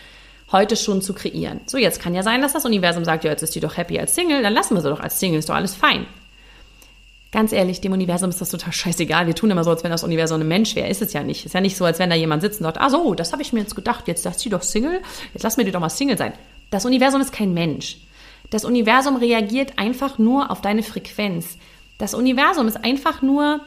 heute 0.51 0.75
schon 0.75 1.01
zu 1.01 1.13
kreieren. 1.13 1.59
So, 1.65 1.77
jetzt 1.77 2.01
kann 2.01 2.15
ja 2.15 2.23
sein, 2.23 2.41
dass 2.41 2.53
das 2.53 2.65
Universum 2.65 3.03
sagt, 3.03 3.23
ja, 3.23 3.31
jetzt 3.31 3.43
ist 3.43 3.53
die 3.53 3.59
doch 3.59 3.77
happy 3.77 3.99
als 3.99 4.15
Single, 4.15 4.41
dann 4.41 4.53
lassen 4.53 4.75
wir 4.75 4.81
sie 4.81 4.89
doch 4.89 5.01
als 5.01 5.19
Single, 5.19 5.39
ist 5.39 5.49
doch 5.49 5.55
alles 5.55 5.75
fein. 5.75 6.07
Ganz 7.31 7.51
ehrlich, 7.51 7.81
dem 7.81 7.91
Universum 7.91 8.29
ist 8.29 8.39
das 8.39 8.49
total 8.49 8.71
scheißegal. 8.71 9.27
Wir 9.27 9.35
tun 9.35 9.51
immer 9.51 9.65
so, 9.65 9.69
als 9.69 9.83
wenn 9.83 9.91
das 9.91 10.05
Universum 10.05 10.39
ein 10.39 10.47
Mensch 10.47 10.75
wäre. 10.75 10.87
Ist 10.87 11.01
es 11.01 11.11
ja 11.11 11.23
nicht. 11.23 11.45
Ist 11.45 11.53
ja 11.53 11.59
nicht 11.59 11.75
so, 11.75 11.83
als 11.83 11.99
wenn 11.99 12.09
da 12.09 12.15
jemand 12.15 12.41
sitzt 12.41 12.61
und 12.61 12.63
sagt, 12.63 12.79
ah 12.79 12.89
so, 12.89 13.13
das 13.15 13.33
habe 13.33 13.41
ich 13.41 13.51
mir 13.51 13.59
jetzt 13.59 13.75
gedacht, 13.75 14.07
jetzt 14.07 14.25
ist 14.25 14.39
sie 14.39 14.49
doch 14.49 14.61
Single, 14.61 15.01
jetzt 15.33 15.43
lass 15.43 15.57
mir 15.57 15.65
die 15.65 15.71
doch 15.71 15.81
mal 15.81 15.89
Single 15.89 16.17
sein. 16.17 16.31
Das 16.71 16.85
Universum 16.85 17.19
ist 17.19 17.33
kein 17.33 17.53
Mensch. 17.53 17.97
Das 18.49 18.63
Universum 18.63 19.17
reagiert 19.17 19.73
einfach 19.77 20.17
nur 20.17 20.51
auf 20.51 20.61
deine 20.61 20.83
Frequenz. 20.83 21.57
Das 21.97 22.13
Universum 22.13 22.67
ist 22.67 22.81
einfach 22.83 23.21
nur 23.21 23.59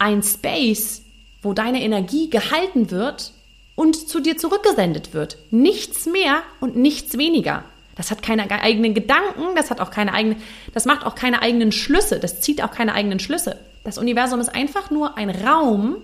ein 0.00 0.22
Space, 0.22 1.02
wo 1.42 1.52
deine 1.52 1.82
Energie 1.82 2.28
gehalten 2.28 2.90
wird 2.90 3.32
und 3.76 4.08
zu 4.08 4.20
dir 4.20 4.36
zurückgesendet 4.36 5.14
wird. 5.14 5.38
Nichts 5.50 6.06
mehr 6.06 6.42
und 6.60 6.76
nichts 6.76 7.16
weniger. 7.16 7.64
Das 7.96 8.10
hat 8.10 8.22
keine 8.22 8.50
eigenen 8.50 8.94
Gedanken, 8.94 9.54
das 9.54 9.70
hat 9.70 9.80
auch 9.80 9.90
keine 9.90 10.14
eigenen, 10.14 10.42
das 10.72 10.86
macht 10.86 11.04
auch 11.04 11.14
keine 11.14 11.42
eigenen 11.42 11.70
Schlüsse, 11.70 12.18
das 12.18 12.40
zieht 12.40 12.62
auch 12.62 12.70
keine 12.70 12.94
eigenen 12.94 13.20
Schlüsse. 13.20 13.58
Das 13.84 13.98
Universum 13.98 14.40
ist 14.40 14.54
einfach 14.54 14.90
nur 14.90 15.18
ein 15.18 15.30
Raum, 15.30 15.96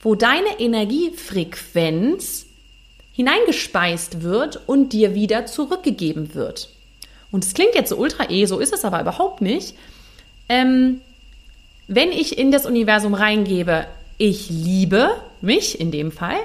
wo 0.00 0.14
deine 0.14 0.58
Energiefrequenz 0.58 2.46
hineingespeist 3.12 4.22
wird 4.22 4.60
und 4.66 4.92
dir 4.92 5.14
wieder 5.14 5.44
zurückgegeben 5.44 6.34
wird. 6.34 6.70
Und 7.30 7.44
es 7.44 7.52
klingt 7.52 7.74
jetzt 7.74 7.90
so 7.90 7.96
ultra 7.96 8.30
eh, 8.30 8.46
so 8.46 8.58
ist 8.58 8.72
es 8.72 8.84
aber 8.84 9.00
überhaupt 9.00 9.42
nicht. 9.42 9.74
Ähm, 10.48 11.02
wenn 11.88 12.12
ich 12.12 12.38
in 12.38 12.52
das 12.52 12.66
Universum 12.66 13.14
reingebe, 13.14 13.86
ich 14.18 14.50
liebe 14.50 15.10
mich 15.40 15.80
in 15.80 15.90
dem 15.90 16.12
Fall, 16.12 16.38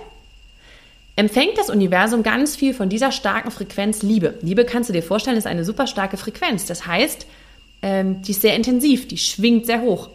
empfängt 1.16 1.58
das 1.58 1.70
Universum 1.70 2.24
ganz 2.24 2.56
viel 2.56 2.74
von 2.74 2.90
dieser 2.90 3.12
starken 3.12 3.52
Frequenz 3.52 4.02
Liebe. 4.02 4.40
Liebe 4.42 4.66
kannst 4.66 4.90
du 4.90 4.94
dir 4.94 5.04
vorstellen, 5.04 5.38
ist 5.38 5.46
eine 5.46 5.66
super 5.66 5.86
starke 5.86 6.18
Frequenz. 6.18 6.66
Das 6.66 6.88
heißt, 6.88 7.28
ähm, 7.82 8.22
die 8.22 8.32
ist 8.32 8.42
sehr 8.42 8.56
intensiv, 8.56 9.08
die 9.08 9.18
schwingt 9.18 9.66
sehr 9.66 9.82
hoch. 9.82 10.10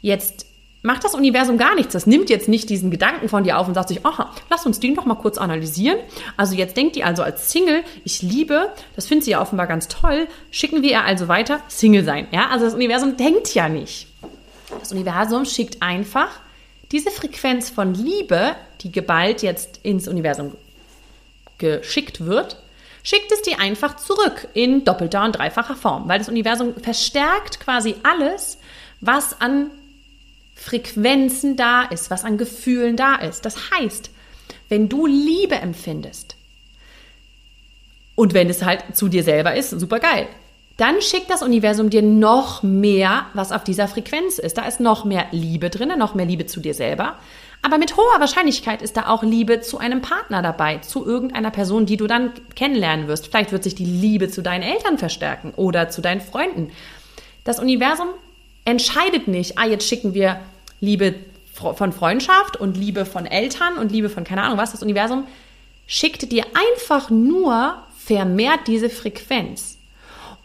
Jetzt 0.00 0.46
macht 0.80 1.04
das 1.04 1.14
Universum 1.14 1.58
gar 1.58 1.74
nichts. 1.74 1.92
Das 1.92 2.06
nimmt 2.06 2.30
jetzt 2.30 2.48
nicht 2.48 2.70
diesen 2.70 2.90
Gedanken 2.90 3.28
von 3.28 3.44
dir 3.44 3.58
auf 3.58 3.68
und 3.68 3.74
sagt 3.74 3.88
sich, 3.88 4.04
aha, 4.04 4.34
lass 4.50 4.66
uns 4.66 4.80
den 4.80 4.94
doch 4.94 5.04
mal 5.04 5.14
kurz 5.14 5.38
analysieren. 5.38 5.98
Also 6.36 6.54
jetzt 6.54 6.76
denkt 6.76 6.96
die 6.96 7.04
also 7.04 7.22
als 7.22 7.52
Single, 7.52 7.84
ich 8.04 8.22
liebe, 8.22 8.72
das 8.96 9.06
findet 9.06 9.26
sie 9.26 9.32
ja 9.32 9.40
offenbar 9.42 9.66
ganz 9.66 9.86
toll, 9.86 10.26
schicken 10.50 10.82
wir 10.82 10.90
ihr 10.90 11.04
also 11.04 11.28
weiter 11.28 11.60
Single 11.68 12.04
sein. 12.04 12.26
Ja, 12.32 12.48
also 12.48 12.64
das 12.64 12.74
Universum 12.74 13.16
denkt 13.16 13.54
ja 13.54 13.68
nicht. 13.68 14.08
Das 14.80 14.92
Universum 14.92 15.44
schickt 15.44 15.82
einfach 15.82 16.28
diese 16.90 17.10
Frequenz 17.10 17.70
von 17.70 17.94
Liebe, 17.94 18.54
die 18.82 18.92
geballt 18.92 19.42
jetzt 19.42 19.80
ins 19.82 20.08
Universum 20.08 20.54
geschickt 21.58 22.24
wird, 22.24 22.62
schickt 23.02 23.32
es 23.32 23.42
die 23.42 23.54
einfach 23.54 23.96
zurück 23.96 24.48
in 24.52 24.84
doppelter 24.84 25.24
und 25.24 25.32
dreifacher 25.32 25.76
Form, 25.76 26.08
weil 26.08 26.18
das 26.18 26.28
Universum 26.28 26.74
verstärkt 26.80 27.60
quasi 27.60 27.94
alles, 28.02 28.58
was 29.00 29.40
an 29.40 29.70
Frequenzen 30.54 31.56
da 31.56 31.82
ist, 31.82 32.10
was 32.10 32.24
an 32.24 32.38
Gefühlen 32.38 32.96
da 32.96 33.16
ist. 33.16 33.44
Das 33.44 33.70
heißt, 33.72 34.10
wenn 34.68 34.88
du 34.88 35.06
Liebe 35.06 35.56
empfindest 35.56 36.36
und 38.14 38.34
wenn 38.34 38.50
es 38.50 38.62
halt 38.62 38.96
zu 38.96 39.08
dir 39.08 39.24
selber 39.24 39.54
ist, 39.54 39.70
super 39.70 39.98
geil, 39.98 40.28
dann 40.76 41.00
schickt 41.02 41.30
das 41.30 41.42
Universum 41.42 41.90
dir 41.90 42.02
noch 42.02 42.62
mehr, 42.62 43.26
was 43.34 43.52
auf 43.52 43.64
dieser 43.64 43.88
Frequenz 43.88 44.38
ist. 44.38 44.56
Da 44.56 44.66
ist 44.66 44.80
noch 44.80 45.04
mehr 45.04 45.26
Liebe 45.30 45.70
drin, 45.70 45.92
noch 45.98 46.14
mehr 46.14 46.26
Liebe 46.26 46.46
zu 46.46 46.60
dir 46.60 46.74
selber. 46.74 47.16
Aber 47.62 47.78
mit 47.78 47.96
hoher 47.96 48.18
Wahrscheinlichkeit 48.18 48.82
ist 48.82 48.96
da 48.96 49.08
auch 49.08 49.22
Liebe 49.22 49.60
zu 49.60 49.78
einem 49.78 50.02
Partner 50.02 50.42
dabei, 50.42 50.78
zu 50.78 51.06
irgendeiner 51.06 51.52
Person, 51.52 51.86
die 51.86 51.96
du 51.96 52.08
dann 52.08 52.32
kennenlernen 52.56 53.06
wirst. 53.06 53.28
Vielleicht 53.28 53.52
wird 53.52 53.62
sich 53.62 53.76
die 53.76 53.84
Liebe 53.84 54.28
zu 54.28 54.42
deinen 54.42 54.62
Eltern 54.62 54.98
verstärken 54.98 55.52
oder 55.54 55.88
zu 55.88 56.02
deinen 56.02 56.20
Freunden. 56.20 56.72
Das 57.44 57.60
Universum 57.60 58.08
entscheidet 58.64 59.28
nicht, 59.28 59.58
ah, 59.58 59.66
jetzt 59.66 59.86
schicken 59.86 60.14
wir 60.14 60.40
Liebe 60.80 61.14
von 61.52 61.92
Freundschaft 61.92 62.56
und 62.56 62.76
Liebe 62.76 63.04
von 63.04 63.26
Eltern 63.26 63.78
und 63.78 63.92
Liebe 63.92 64.08
von 64.08 64.24
keine 64.24 64.42
Ahnung 64.42 64.58
was. 64.58 64.72
Das 64.72 64.82
Universum 64.82 65.26
schickt 65.86 66.32
dir 66.32 66.44
einfach 66.54 67.10
nur 67.10 67.76
vermehrt 67.96 68.66
diese 68.66 68.90
Frequenz. 68.90 69.71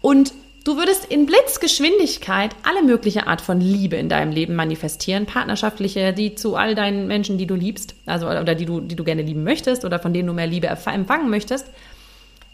Und 0.07 0.31
du 0.63 0.77
würdest 0.77 1.03
in 1.03 1.25
Blitzgeschwindigkeit 1.25 2.55
alle 2.63 2.81
mögliche 2.81 3.27
Art 3.27 3.41
von 3.41 3.59
Liebe 3.59 3.97
in 3.97 4.07
deinem 4.07 4.31
Leben 4.31 4.55
manifestieren, 4.55 5.25
partnerschaftliche, 5.25 6.13
die 6.13 6.33
zu 6.33 6.55
all 6.55 6.75
deinen 6.75 7.07
Menschen, 7.07 7.37
die 7.37 7.45
du 7.45 7.55
liebst, 7.55 7.93
also 8.05 8.29
oder 8.29 8.55
die 8.55 8.65
du, 8.65 8.79
die 8.79 8.95
du 8.95 9.03
gerne 9.03 9.21
lieben 9.21 9.43
möchtest 9.43 9.83
oder 9.83 9.99
von 9.99 10.13
denen 10.13 10.27
du 10.27 10.33
mehr 10.33 10.47
Liebe 10.47 10.67
empfangen 10.67 11.29
möchtest. 11.29 11.65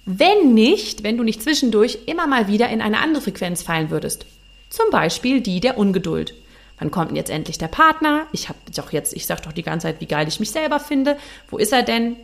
Wenn 0.07 0.55
nicht, 0.55 1.03
wenn 1.03 1.15
du 1.15 1.24
nicht 1.24 1.43
zwischendurch 1.43 2.00
immer 2.07 2.25
mal 2.25 2.48
wieder 2.48 2.69
in 2.69 2.81
eine 2.81 2.98
andere 2.98 3.22
Frequenz 3.22 3.62
fallen 3.62 3.91
würdest. 3.91 4.25
Zum 4.72 4.89
Beispiel 4.89 5.39
die 5.39 5.60
der 5.60 5.77
Ungeduld. 5.77 6.33
Wann 6.79 6.89
kommt 6.89 7.12
denn 7.12 7.17
jetzt 7.17 7.29
endlich 7.29 7.60
der 7.60 7.67
Partner? 7.67 8.25
Ich 8.31 8.50
habe 8.50 8.57
doch 8.75 8.91
jetzt, 8.91 9.13
ich 9.13 9.27
sage 9.27 9.43
doch 9.45 9.51
die 9.51 9.62
ganze 9.62 9.86
Zeit, 9.86 10.01
wie 10.01 10.07
geil 10.07 10.27
ich 10.27 10.39
mich 10.39 10.50
selber 10.50 10.79
finde. 10.79 11.17
Wo 11.51 11.60
ist 11.60 11.72
er 11.72 11.83
denn? 11.83 12.15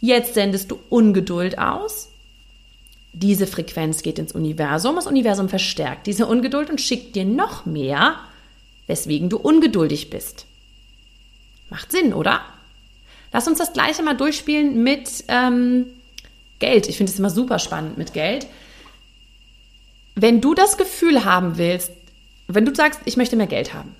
Jetzt 0.00 0.34
sendest 0.34 0.70
du 0.70 0.78
Ungeduld 0.90 1.58
aus. 1.58 2.12
Diese 3.18 3.46
Frequenz 3.46 4.02
geht 4.02 4.18
ins 4.18 4.32
Universum. 4.32 4.96
Das 4.96 5.06
Universum 5.06 5.48
verstärkt 5.48 6.06
diese 6.06 6.26
Ungeduld 6.26 6.68
und 6.68 6.82
schickt 6.82 7.16
dir 7.16 7.24
noch 7.24 7.64
mehr, 7.64 8.16
weswegen 8.88 9.30
du 9.30 9.38
ungeduldig 9.38 10.10
bist. 10.10 10.44
Macht 11.70 11.92
Sinn, 11.92 12.12
oder? 12.12 12.42
Lass 13.32 13.48
uns 13.48 13.56
das 13.56 13.72
gleiche 13.72 14.02
mal 14.02 14.18
durchspielen 14.18 14.82
mit 14.82 15.24
ähm, 15.28 15.86
Geld. 16.58 16.90
Ich 16.90 16.98
finde 16.98 17.10
es 17.10 17.18
immer 17.18 17.30
super 17.30 17.58
spannend 17.58 17.96
mit 17.96 18.12
Geld. 18.12 18.46
Wenn 20.14 20.42
du 20.42 20.52
das 20.52 20.76
Gefühl 20.76 21.24
haben 21.24 21.56
willst, 21.56 21.92
wenn 22.48 22.66
du 22.66 22.74
sagst, 22.74 23.00
ich 23.06 23.16
möchte 23.16 23.36
mehr 23.36 23.46
Geld 23.46 23.72
haben, 23.72 23.96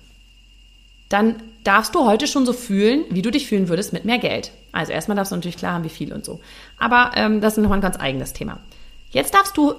dann 1.09 1.41
darfst 1.63 1.95
du 1.95 2.05
heute 2.05 2.27
schon 2.27 2.45
so 2.45 2.53
fühlen, 2.53 3.03
wie 3.09 3.23
du 3.23 3.31
dich 3.31 3.47
fühlen 3.47 3.67
würdest 3.67 3.93
mit 3.93 4.05
mehr 4.05 4.19
Geld. 4.19 4.51
Also 4.71 4.91
erstmal 4.91 5.15
darfst 5.15 5.31
du 5.31 5.35
natürlich 5.35 5.57
klar 5.57 5.73
haben, 5.73 5.85
wie 5.85 5.89
viel 5.89 6.13
und 6.13 6.23
so. 6.23 6.39
Aber 6.77 7.13
ähm, 7.15 7.41
das 7.41 7.57
ist 7.57 7.63
nochmal 7.63 7.79
ein 7.79 7.81
ganz 7.81 7.99
eigenes 7.99 8.33
Thema. 8.33 8.59
Jetzt 9.11 9.33
darfst 9.33 9.57
du 9.57 9.73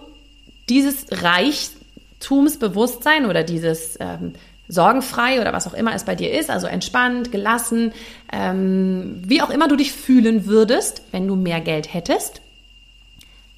dieses 0.69 1.07
Reichtumsbewusstsein 1.11 3.27
oder 3.27 3.45
dieses 3.45 3.97
ähm, 4.01 4.33
sorgenfrei 4.69 5.41
oder 5.41 5.53
was 5.53 5.67
auch 5.67 5.75
immer 5.75 5.95
es 5.95 6.05
bei 6.05 6.15
dir 6.15 6.39
ist, 6.39 6.51
also 6.51 6.67
entspannt, 6.67 7.33
gelassen, 7.33 7.93
ähm, 8.33 9.23
wie 9.25 9.43
auch 9.43 9.51
immer 9.51 9.69
du 9.69 9.77
dich 9.77 9.93
fühlen 9.93 10.47
würdest, 10.47 11.03
wenn 11.11 11.27
du 11.27 11.37
mehr 11.37 11.61
Geld 11.61 11.93
hättest. 11.93 12.43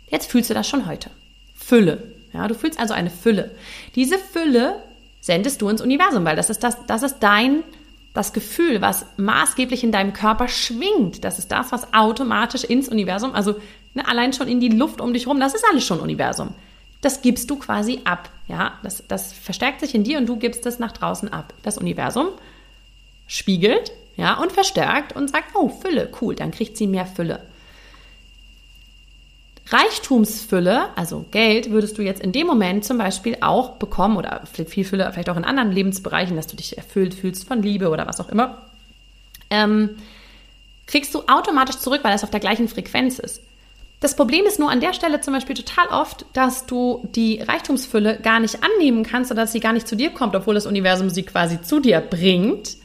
Jetzt 0.09 0.31
fühlst 0.31 0.51
du 0.51 0.55
das 0.55 0.69
schon 0.69 0.87
heute. 0.87 1.11
Fülle. 1.55 2.13
Ja, 2.33 2.47
du 2.47 2.55
fühlst 2.55 2.79
also 2.79 2.95
eine 2.95 3.11
Fülle. 3.11 3.51
Diese 3.97 4.19
Fülle 4.19 4.77
sendest 5.21 5.63
du 5.63 5.69
ins 5.69 5.83
Universum, 5.83 6.25
weil 6.25 6.37
das 6.37 6.49
ist 6.49 6.63
das, 6.63 6.77
das 6.87 7.03
ist 7.03 7.19
dein, 7.21 7.65
das 8.15 8.33
Gefühl, 8.33 8.81
was 8.81 9.05
maßgeblich 9.17 9.85
in 9.85 9.93
deinem 9.93 10.13
Körper 10.13 10.49
schwingt. 10.49 11.25
Das 11.25 11.39
ist 11.39 11.53
das, 11.53 11.73
was 11.73 11.93
automatisch 11.93 12.65
ins 12.65 12.89
Universum, 12.89 13.35
also 13.35 13.57
ne, 13.95 14.07
allein 14.07 14.33
schon 14.33 14.49
in 14.49 14.61
die 14.61 14.69
Luft 14.69 15.01
um 15.01 15.13
dich 15.13 15.27
rum, 15.27 15.41
das 15.41 15.55
ist 15.55 15.65
alles 15.71 15.85
schon 15.85 16.01
Universum. 16.01 16.55
Das 17.01 17.23
gibst 17.23 17.49
du 17.51 17.57
quasi 17.57 18.01
ab. 18.05 18.31
Ja, 18.47 18.75
das, 18.83 19.03
das 19.09 19.33
verstärkt 19.33 19.81
sich 19.81 19.95
in 19.95 20.05
dir 20.05 20.19
und 20.19 20.27
du 20.27 20.37
gibst 20.37 20.67
es 20.67 20.79
nach 20.79 20.93
draußen 20.93 21.33
ab. 21.33 21.55
Das 21.63 21.79
Universum 21.79 22.29
spiegelt, 23.27 23.93
ja, 24.17 24.35
und 24.35 24.53
verstärkt 24.53 25.15
und 25.15 25.31
sagt, 25.31 25.55
oh, 25.55 25.69
Fülle, 25.69 26.11
cool, 26.21 26.35
dann 26.35 26.51
kriegt 26.51 26.77
sie 26.77 26.87
mehr 26.87 27.07
Fülle. 27.07 27.41
Reichtumsfülle, 29.69 30.89
also 30.97 31.25
Geld, 31.31 31.71
würdest 31.71 31.97
du 31.97 32.03
jetzt 32.03 32.21
in 32.21 32.33
dem 32.33 32.47
Moment 32.49 32.85
zum 32.85 32.99
Beispiel 32.99 33.37
auch 33.41 33.77
bekommen 33.77 34.17
oder 34.17 34.43
viel 34.45 34.85
Fülle, 34.85 35.09
vielleicht 35.13 35.31
auch 35.31 35.37
in 35.37 35.45
anderen 35.45 35.71
Lebensbereichen, 35.71 36.35
dass 36.35 36.49
du 36.49 36.57
dich 36.57 36.77
erfüllt 36.77 37.15
fühlst 37.15 37.47
von 37.47 37.63
Liebe 37.63 37.89
oder 37.89 38.07
was 38.09 38.21
auch 38.21 38.29
immer, 38.29 38.67
ähm, 39.49 39.91
kriegst 40.89 41.15
du 41.15 41.23
automatisch 41.29 41.79
zurück, 41.79 42.01
weil 42.03 42.13
das 42.13 42.25
auf 42.25 42.31
der 42.31 42.41
gleichen 42.41 42.67
Frequenz 42.67 43.21
ist. 43.21 43.41
Das 44.01 44.17
Problem 44.17 44.47
ist 44.47 44.59
nur 44.59 44.71
an 44.71 44.81
der 44.81 44.95
Stelle 44.95 45.21
zum 45.21 45.35
Beispiel 45.35 45.55
total 45.55 45.89
oft, 45.89 46.25
dass 46.33 46.65
du 46.65 47.07
die 47.15 47.43
Reichtumsfülle 47.43 48.19
gar 48.19 48.41
nicht 48.41 48.59
annehmen 48.65 49.05
kannst 49.05 49.31
oder 49.31 49.43
dass 49.43 49.53
sie 49.53 49.61
gar 49.61 49.75
nicht 49.75 49.87
zu 49.87 49.95
dir 49.95 50.11
kommt, 50.11 50.35
obwohl 50.35 50.55
das 50.55 50.67
Universum 50.67 51.11
sie 51.11 51.23
quasi 51.23 51.61
zu 51.61 51.81
dir 51.81 52.01
bringt, 52.01 52.79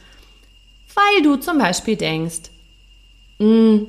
weil 0.94 1.22
du 1.22 1.36
zum 1.36 1.56
Beispiel 1.58 1.96
denkst, 1.96 2.50
hm, 3.38 3.86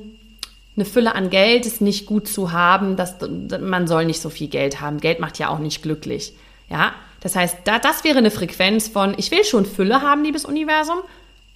eine 0.74 0.84
Fülle 0.84 1.14
an 1.14 1.28
Geld 1.28 1.66
ist 1.66 1.80
nicht 1.80 2.06
gut 2.06 2.28
zu 2.28 2.52
haben, 2.52 2.96
dass 2.96 3.16
man 3.60 3.88
soll 3.88 4.06
nicht 4.06 4.20
so 4.20 4.30
viel 4.30 4.48
Geld 4.48 4.80
haben. 4.80 4.98
Geld 4.98 5.20
macht 5.20 5.38
ja 5.38 5.48
auch 5.48 5.58
nicht 5.58 5.82
glücklich. 5.82 6.32
Ja, 6.70 6.94
das 7.20 7.34
heißt, 7.34 7.58
da, 7.64 7.78
das 7.78 8.04
wäre 8.04 8.18
eine 8.18 8.30
Frequenz 8.30 8.88
von, 8.88 9.14
ich 9.18 9.30
will 9.30 9.44
schon 9.44 9.66
Fülle 9.66 10.02
haben, 10.02 10.22
liebes 10.22 10.44
Universum, 10.44 10.98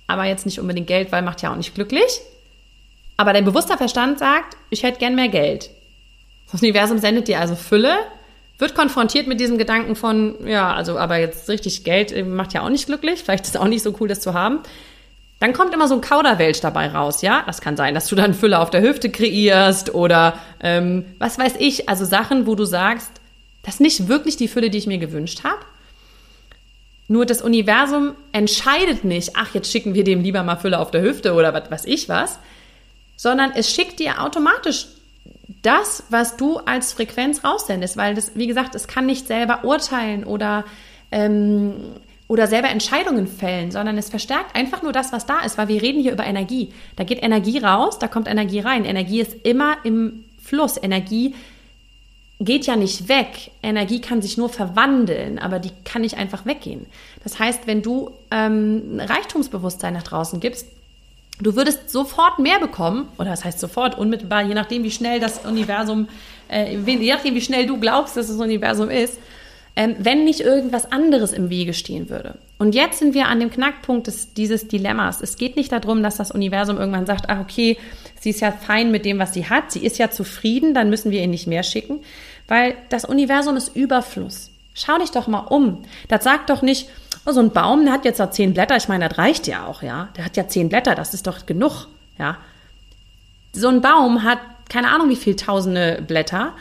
aber 0.06 0.24
jetzt 0.24 0.44
nicht 0.44 0.58
unbedingt 0.60 0.86
Geld, 0.86 1.12
weil 1.12 1.22
macht 1.22 1.40
ja 1.40 1.52
auch 1.52 1.56
nicht 1.56 1.74
glücklich. 1.74 2.20
Aber 3.16 3.32
dein 3.32 3.44
bewusster 3.44 3.76
Verstand 3.76 4.18
sagt, 4.18 4.56
ich 4.70 4.82
hätte 4.82 4.98
gern 4.98 5.14
mehr 5.14 5.28
Geld. 5.28 5.70
Das 6.50 6.62
Universum 6.62 6.98
sendet 6.98 7.28
dir 7.28 7.40
also 7.40 7.54
Fülle, 7.54 7.94
wird 8.58 8.74
konfrontiert 8.74 9.26
mit 9.26 9.40
diesem 9.40 9.58
Gedanken 9.58 9.96
von, 9.96 10.46
ja, 10.46 10.72
also 10.72 10.98
aber 10.98 11.16
jetzt 11.16 11.48
richtig 11.48 11.84
Geld 11.84 12.26
macht 12.26 12.52
ja 12.52 12.62
auch 12.62 12.68
nicht 12.68 12.86
glücklich, 12.86 13.22
vielleicht 13.22 13.44
ist 13.44 13.54
es 13.54 13.60
auch 13.60 13.66
nicht 13.66 13.82
so 13.82 13.94
cool, 14.00 14.08
das 14.08 14.20
zu 14.20 14.34
haben. 14.34 14.60
Dann 15.40 15.52
kommt 15.52 15.74
immer 15.74 15.88
so 15.88 15.94
ein 15.94 16.00
Kauderwelsch 16.00 16.60
dabei 16.60 16.88
raus, 16.88 17.22
ja. 17.22 17.42
Das 17.46 17.60
kann 17.60 17.76
sein, 17.76 17.94
dass 17.94 18.06
du 18.06 18.14
dann 18.14 18.34
Fülle 18.34 18.60
auf 18.60 18.70
der 18.70 18.82
Hüfte 18.82 19.10
kreierst 19.10 19.92
oder 19.92 20.38
ähm, 20.62 21.04
was 21.18 21.38
weiß 21.38 21.54
ich, 21.58 21.88
also 21.88 22.04
Sachen, 22.04 22.46
wo 22.46 22.54
du 22.54 22.64
sagst, 22.64 23.10
das 23.64 23.74
ist 23.74 23.80
nicht 23.80 24.08
wirklich 24.08 24.36
die 24.36 24.48
Fülle, 24.48 24.70
die 24.70 24.78
ich 24.78 24.86
mir 24.86 24.98
gewünscht 24.98 25.42
habe. 25.42 25.58
Nur 27.08 27.26
das 27.26 27.42
Universum 27.42 28.12
entscheidet 28.30 29.04
nicht, 29.04 29.32
ach, 29.34 29.52
jetzt 29.54 29.70
schicken 29.70 29.94
wir 29.94 30.04
dem 30.04 30.22
lieber 30.22 30.42
mal 30.44 30.56
Fülle 30.56 30.78
auf 30.78 30.90
der 30.90 31.02
Hüfte 31.02 31.34
oder 31.34 31.52
was 31.52 31.70
weiß 31.70 31.84
ich 31.86 32.08
was, 32.08 32.38
sondern 33.16 33.52
es 33.54 33.70
schickt 33.70 33.98
dir 34.00 34.22
automatisch 34.22 34.86
das, 35.62 36.04
was 36.08 36.36
du 36.36 36.58
als 36.58 36.92
Frequenz 36.92 37.44
raussendest, 37.44 37.96
weil 37.96 38.14
das, 38.14 38.32
wie 38.34 38.46
gesagt, 38.46 38.74
es 38.74 38.88
kann 38.88 39.06
nicht 39.06 39.26
selber 39.26 39.64
urteilen 39.64 40.24
oder 40.24 40.64
ähm, 41.10 41.74
oder 42.32 42.46
selber 42.46 42.70
Entscheidungen 42.70 43.26
fällen, 43.26 43.70
sondern 43.70 43.98
es 43.98 44.08
verstärkt 44.08 44.56
einfach 44.56 44.82
nur 44.82 44.92
das, 44.92 45.12
was 45.12 45.26
da 45.26 45.40
ist, 45.40 45.58
weil 45.58 45.68
wir 45.68 45.82
reden 45.82 46.00
hier 46.00 46.12
über 46.12 46.24
Energie. 46.24 46.72
Da 46.96 47.04
geht 47.04 47.22
Energie 47.22 47.58
raus, 47.58 47.98
da 47.98 48.08
kommt 48.08 48.26
Energie 48.26 48.60
rein. 48.60 48.86
Energie 48.86 49.20
ist 49.20 49.34
immer 49.44 49.76
im 49.84 50.24
Fluss. 50.42 50.82
Energie 50.82 51.34
geht 52.40 52.64
ja 52.64 52.76
nicht 52.76 53.08
weg. 53.08 53.50
Energie 53.62 54.00
kann 54.00 54.22
sich 54.22 54.38
nur 54.38 54.48
verwandeln, 54.48 55.38
aber 55.38 55.58
die 55.58 55.72
kann 55.84 56.00
nicht 56.00 56.16
einfach 56.16 56.46
weggehen. 56.46 56.86
Das 57.22 57.38
heißt, 57.38 57.66
wenn 57.66 57.82
du 57.82 58.12
ähm, 58.30 58.98
Reichtumsbewusstsein 58.98 59.92
nach 59.92 60.02
draußen 60.02 60.40
gibst, 60.40 60.66
Du 61.40 61.56
würdest 61.56 61.90
sofort 61.90 62.38
mehr 62.38 62.60
bekommen, 62.60 63.08
oder 63.18 63.30
das 63.30 63.44
heißt 63.44 63.58
sofort, 63.58 63.98
unmittelbar, 63.98 64.42
je 64.42 64.54
nachdem, 64.54 64.84
wie 64.84 64.90
schnell 64.90 65.18
das 65.18 65.44
Universum, 65.44 66.08
äh, 66.48 66.76
je 66.76 67.12
nachdem, 67.12 67.34
wie 67.34 67.40
schnell 67.40 67.66
du 67.66 67.78
glaubst, 67.80 68.16
dass 68.16 68.28
das 68.28 68.36
Universum 68.36 68.90
ist, 68.90 69.18
ähm, 69.74 69.96
wenn 69.98 70.24
nicht 70.24 70.40
irgendwas 70.40 70.92
anderes 70.92 71.32
im 71.32 71.48
Wege 71.48 71.72
stehen 71.72 72.10
würde. 72.10 72.36
Und 72.58 72.74
jetzt 72.74 72.98
sind 72.98 73.14
wir 73.14 73.26
an 73.26 73.40
dem 73.40 73.50
Knackpunkt 73.50 74.06
des, 74.06 74.34
dieses 74.34 74.68
Dilemmas. 74.68 75.20
Es 75.20 75.36
geht 75.36 75.56
nicht 75.56 75.72
darum, 75.72 76.02
dass 76.02 76.16
das 76.16 76.30
Universum 76.30 76.76
irgendwann 76.76 77.06
sagt, 77.06 77.28
ach 77.28 77.40
okay, 77.40 77.78
sie 78.20 78.30
ist 78.30 78.40
ja 78.40 78.52
fein 78.52 78.90
mit 78.90 79.04
dem, 79.04 79.18
was 79.18 79.32
sie 79.32 79.48
hat, 79.48 79.72
sie 79.72 79.84
ist 79.84 79.98
ja 79.98 80.10
zufrieden, 80.10 80.74
dann 80.74 80.90
müssen 80.90 81.10
wir 81.10 81.20
ihr 81.20 81.26
nicht 81.26 81.46
mehr 81.46 81.62
schicken, 81.62 82.00
weil 82.48 82.74
das 82.90 83.04
Universum 83.04 83.56
ist 83.56 83.74
Überfluss. 83.74 84.51
Schau 84.74 84.98
dich 84.98 85.10
doch 85.10 85.26
mal 85.26 85.40
um. 85.40 85.84
Das 86.08 86.24
sagt 86.24 86.50
doch 86.50 86.62
nicht, 86.62 86.88
oh, 87.26 87.32
so 87.32 87.40
ein 87.40 87.52
Baum, 87.52 87.84
der 87.84 87.94
hat 87.94 88.04
jetzt 88.04 88.18
ja 88.18 88.30
zehn 88.30 88.54
Blätter, 88.54 88.76
ich 88.76 88.88
meine, 88.88 89.08
das 89.08 89.18
reicht 89.18 89.46
ja 89.46 89.66
auch, 89.66 89.82
ja. 89.82 90.08
Der 90.16 90.24
hat 90.24 90.36
ja 90.36 90.48
zehn 90.48 90.68
Blätter, 90.68 90.94
das 90.94 91.14
ist 91.14 91.26
doch 91.26 91.46
genug, 91.46 91.88
ja. 92.18 92.38
So 93.52 93.68
ein 93.68 93.80
Baum 93.80 94.22
hat 94.22 94.38
keine 94.68 94.90
Ahnung 94.90 95.10
wie 95.10 95.16
viel 95.16 95.36
tausende 95.36 96.02
Blätter, 96.06 96.54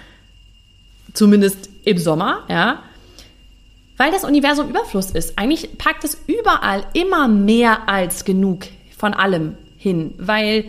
zumindest 1.14 1.70
im 1.86 1.98
Sommer, 1.98 2.44
ja 2.50 2.84
weil 4.02 4.12
das 4.12 4.24
Universum 4.24 4.68
Überfluss 4.68 5.12
ist. 5.12 5.38
Eigentlich 5.38 5.78
packt 5.78 6.04
es 6.04 6.20
überall 6.26 6.88
immer 6.94 7.28
mehr 7.28 7.88
als 7.88 8.26
genug 8.26 8.66
von 8.98 9.14
allem 9.14 9.56
hin, 9.78 10.16
weil, 10.18 10.66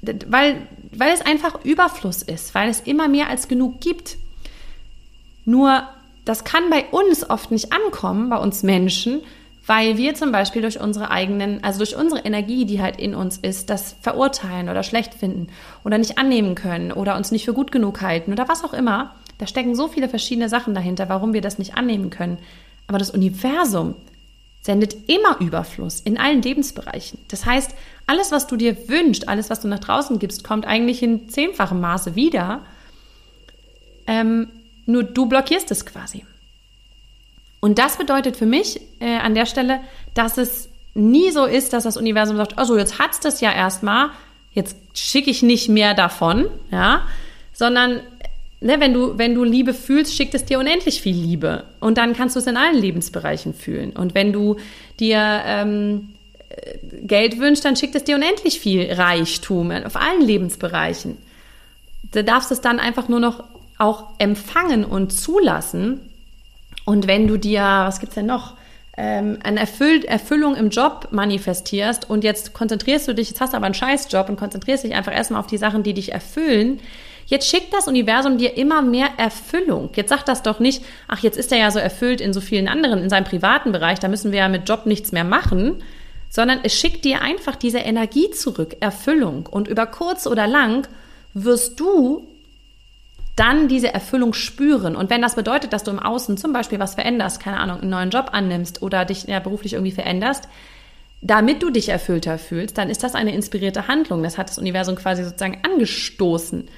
weil, 0.00 0.66
weil 0.90 1.12
es 1.12 1.20
einfach 1.20 1.62
Überfluss 1.66 2.22
ist, 2.22 2.54
weil 2.54 2.70
es 2.70 2.80
immer 2.80 3.08
mehr 3.08 3.28
als 3.28 3.48
genug 3.48 3.82
gibt. 3.82 4.16
Nur 5.44 5.86
das 6.26 6.44
kann 6.44 6.68
bei 6.68 6.84
uns 6.90 7.28
oft 7.30 7.50
nicht 7.50 7.72
ankommen, 7.72 8.28
bei 8.28 8.36
uns 8.36 8.62
Menschen, 8.62 9.22
weil 9.64 9.96
wir 9.96 10.14
zum 10.14 10.32
Beispiel 10.32 10.60
durch 10.60 10.80
unsere 10.80 11.10
eigenen, 11.10 11.62
also 11.64 11.78
durch 11.78 11.96
unsere 11.96 12.20
Energie, 12.20 12.66
die 12.66 12.82
halt 12.82 12.98
in 13.00 13.14
uns 13.14 13.38
ist, 13.38 13.70
das 13.70 13.96
verurteilen 14.00 14.68
oder 14.68 14.82
schlecht 14.82 15.14
finden 15.14 15.48
oder 15.84 15.98
nicht 15.98 16.18
annehmen 16.18 16.54
können 16.54 16.92
oder 16.92 17.16
uns 17.16 17.30
nicht 17.30 17.44
für 17.44 17.54
gut 17.54 17.72
genug 17.72 18.00
halten 18.02 18.32
oder 18.32 18.48
was 18.48 18.64
auch 18.64 18.74
immer. 18.74 19.14
Da 19.38 19.46
stecken 19.46 19.74
so 19.74 19.88
viele 19.88 20.08
verschiedene 20.08 20.48
Sachen 20.48 20.74
dahinter, 20.74 21.08
warum 21.08 21.32
wir 21.32 21.40
das 21.40 21.58
nicht 21.58 21.76
annehmen 21.76 22.10
können. 22.10 22.38
Aber 22.88 22.98
das 22.98 23.10
Universum 23.10 23.94
sendet 24.62 25.08
immer 25.08 25.40
Überfluss 25.40 26.00
in 26.00 26.18
allen 26.18 26.42
Lebensbereichen. 26.42 27.20
Das 27.28 27.46
heißt, 27.46 27.72
alles, 28.06 28.32
was 28.32 28.48
du 28.48 28.56
dir 28.56 28.88
wünschst, 28.88 29.28
alles, 29.28 29.48
was 29.48 29.60
du 29.60 29.68
nach 29.68 29.78
draußen 29.78 30.18
gibst, 30.18 30.42
kommt 30.42 30.66
eigentlich 30.66 31.02
in 31.02 31.28
zehnfachem 31.28 31.80
Maße 31.80 32.16
wieder. 32.16 32.62
Ähm, 34.08 34.48
nur 34.86 35.02
du 35.02 35.26
blockierst 35.26 35.70
es 35.70 35.84
quasi. 35.84 36.24
Und 37.60 37.78
das 37.78 37.98
bedeutet 37.98 38.36
für 38.36 38.46
mich 38.46 38.80
äh, 39.00 39.16
an 39.16 39.34
der 39.34 39.46
Stelle, 39.46 39.80
dass 40.14 40.38
es 40.38 40.68
nie 40.94 41.30
so 41.30 41.44
ist, 41.44 41.72
dass 41.72 41.84
das 41.84 41.96
Universum 41.96 42.36
sagt, 42.36 42.58
also 42.58 42.78
jetzt 42.78 42.98
hat's 42.98 43.20
das 43.20 43.40
ja 43.40 43.52
erstmal, 43.52 44.10
jetzt 44.52 44.76
schicke 44.94 45.30
ich 45.30 45.42
nicht 45.42 45.68
mehr 45.68 45.94
davon, 45.94 46.46
ja, 46.70 47.02
sondern 47.52 48.00
ne, 48.60 48.80
wenn 48.80 48.92
du, 48.92 49.18
wenn 49.18 49.34
du 49.34 49.44
Liebe 49.44 49.74
fühlst, 49.74 50.14
schickt 50.14 50.34
es 50.34 50.44
dir 50.44 50.58
unendlich 50.58 51.00
viel 51.00 51.16
Liebe. 51.16 51.64
Und 51.80 51.98
dann 51.98 52.14
kannst 52.14 52.36
du 52.36 52.40
es 52.40 52.46
in 52.46 52.56
allen 52.56 52.76
Lebensbereichen 52.76 53.54
fühlen. 53.54 53.90
Und 53.90 54.14
wenn 54.14 54.32
du 54.32 54.56
dir 54.98 55.42
ähm, 55.44 56.14
äh, 56.48 56.78
Geld 57.02 57.38
wünschst, 57.38 57.64
dann 57.64 57.76
schickt 57.76 57.94
es 57.94 58.04
dir 58.04 58.16
unendlich 58.16 58.60
viel 58.60 58.92
Reichtum 58.92 59.70
auf 59.70 59.96
allen 59.96 60.22
Lebensbereichen. 60.22 61.16
Du 62.12 62.24
darfst 62.24 62.50
es 62.52 62.60
dann 62.60 62.78
einfach 62.78 63.08
nur 63.08 63.20
noch 63.20 63.44
auch 63.78 64.10
empfangen 64.18 64.84
und 64.84 65.12
zulassen. 65.12 66.00
Und 66.84 67.06
wenn 67.06 67.26
du 67.26 67.36
dir, 67.36 67.60
was 67.60 68.00
gibt's 68.00 68.14
denn 68.14 68.26
noch? 68.26 68.54
Ähm, 68.96 69.38
eine 69.42 69.60
Erfüll 69.60 70.04
Erfüllung 70.04 70.56
im 70.56 70.70
Job 70.70 71.08
manifestierst 71.10 72.08
und 72.08 72.24
jetzt 72.24 72.54
konzentrierst 72.54 73.06
du 73.06 73.14
dich, 73.14 73.28
jetzt 73.28 73.40
hast 73.42 73.52
du 73.52 73.56
aber 73.58 73.66
einen 73.66 73.74
Scheißjob 73.74 74.28
und 74.30 74.36
konzentrierst 74.36 74.84
dich 74.84 74.94
einfach 74.94 75.12
erstmal 75.12 75.40
auf 75.40 75.46
die 75.46 75.58
Sachen, 75.58 75.82
die 75.82 75.92
dich 75.92 76.12
erfüllen, 76.12 76.80
Jetzt 77.26 77.48
schickt 77.48 77.74
das 77.74 77.88
Universum 77.88 78.38
dir 78.38 78.56
immer 78.56 78.82
mehr 78.82 79.10
Erfüllung. 79.16 79.90
Jetzt 79.94 80.10
sagt 80.10 80.28
das 80.28 80.42
doch 80.42 80.60
nicht, 80.60 80.84
ach, 81.08 81.22
jetzt 81.22 81.36
ist 81.36 81.50
er 81.50 81.58
ja 81.58 81.70
so 81.70 81.80
erfüllt 81.80 82.20
in 82.20 82.32
so 82.32 82.40
vielen 82.40 82.68
anderen, 82.68 83.02
in 83.02 83.10
seinem 83.10 83.24
privaten 83.24 83.72
Bereich, 83.72 83.98
da 83.98 84.08
müssen 84.08 84.30
wir 84.30 84.38
ja 84.38 84.48
mit 84.48 84.68
Job 84.68 84.86
nichts 84.86 85.10
mehr 85.10 85.24
machen, 85.24 85.82
sondern 86.30 86.60
es 86.62 86.74
schickt 86.74 87.04
dir 87.04 87.22
einfach 87.22 87.56
diese 87.56 87.78
Energie 87.78 88.30
zurück, 88.30 88.76
Erfüllung. 88.80 89.46
Und 89.46 89.66
über 89.66 89.86
kurz 89.86 90.26
oder 90.26 90.46
lang 90.46 90.86
wirst 91.34 91.80
du 91.80 92.26
dann 93.36 93.68
diese 93.68 93.92
Erfüllung 93.92 94.32
spüren. 94.32 94.96
Und 94.96 95.10
wenn 95.10 95.22
das 95.22 95.34
bedeutet, 95.34 95.72
dass 95.72 95.84
du 95.84 95.90
im 95.90 95.98
Außen 95.98 96.38
zum 96.38 96.52
Beispiel 96.52 96.78
was 96.78 96.94
veränderst, 96.94 97.40
keine 97.40 97.58
Ahnung, 97.60 97.80
einen 97.80 97.90
neuen 97.90 98.10
Job 98.10 98.30
annimmst 98.32 98.82
oder 98.82 99.04
dich 99.04 99.24
ja, 99.24 99.40
beruflich 99.40 99.74
irgendwie 99.74 99.92
veränderst, 99.92 100.48
damit 101.20 101.62
du 101.62 101.70
dich 101.70 101.88
erfüllter 101.88 102.38
fühlst, 102.38 102.78
dann 102.78 102.90
ist 102.90 103.02
das 103.02 103.14
eine 103.14 103.34
inspirierte 103.34 103.88
Handlung. 103.88 104.22
Das 104.22 104.38
hat 104.38 104.48
das 104.48 104.58
Universum 104.58 104.96
quasi 104.96 105.22
sozusagen 105.22 105.58
angestoßen. 105.62 106.68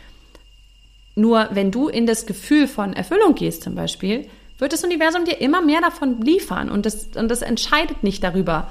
Nur 1.14 1.48
wenn 1.52 1.70
du 1.70 1.88
in 1.88 2.06
das 2.06 2.26
Gefühl 2.26 2.66
von 2.66 2.92
Erfüllung 2.92 3.34
gehst 3.34 3.62
zum 3.62 3.74
Beispiel, 3.74 4.28
wird 4.58 4.72
das 4.72 4.84
Universum 4.84 5.24
dir 5.24 5.40
immer 5.40 5.62
mehr 5.62 5.80
davon 5.80 6.20
liefern 6.20 6.70
und 6.70 6.86
das, 6.86 7.08
und 7.14 7.28
das 7.28 7.42
entscheidet 7.42 8.02
nicht 8.02 8.24
darüber, 8.24 8.70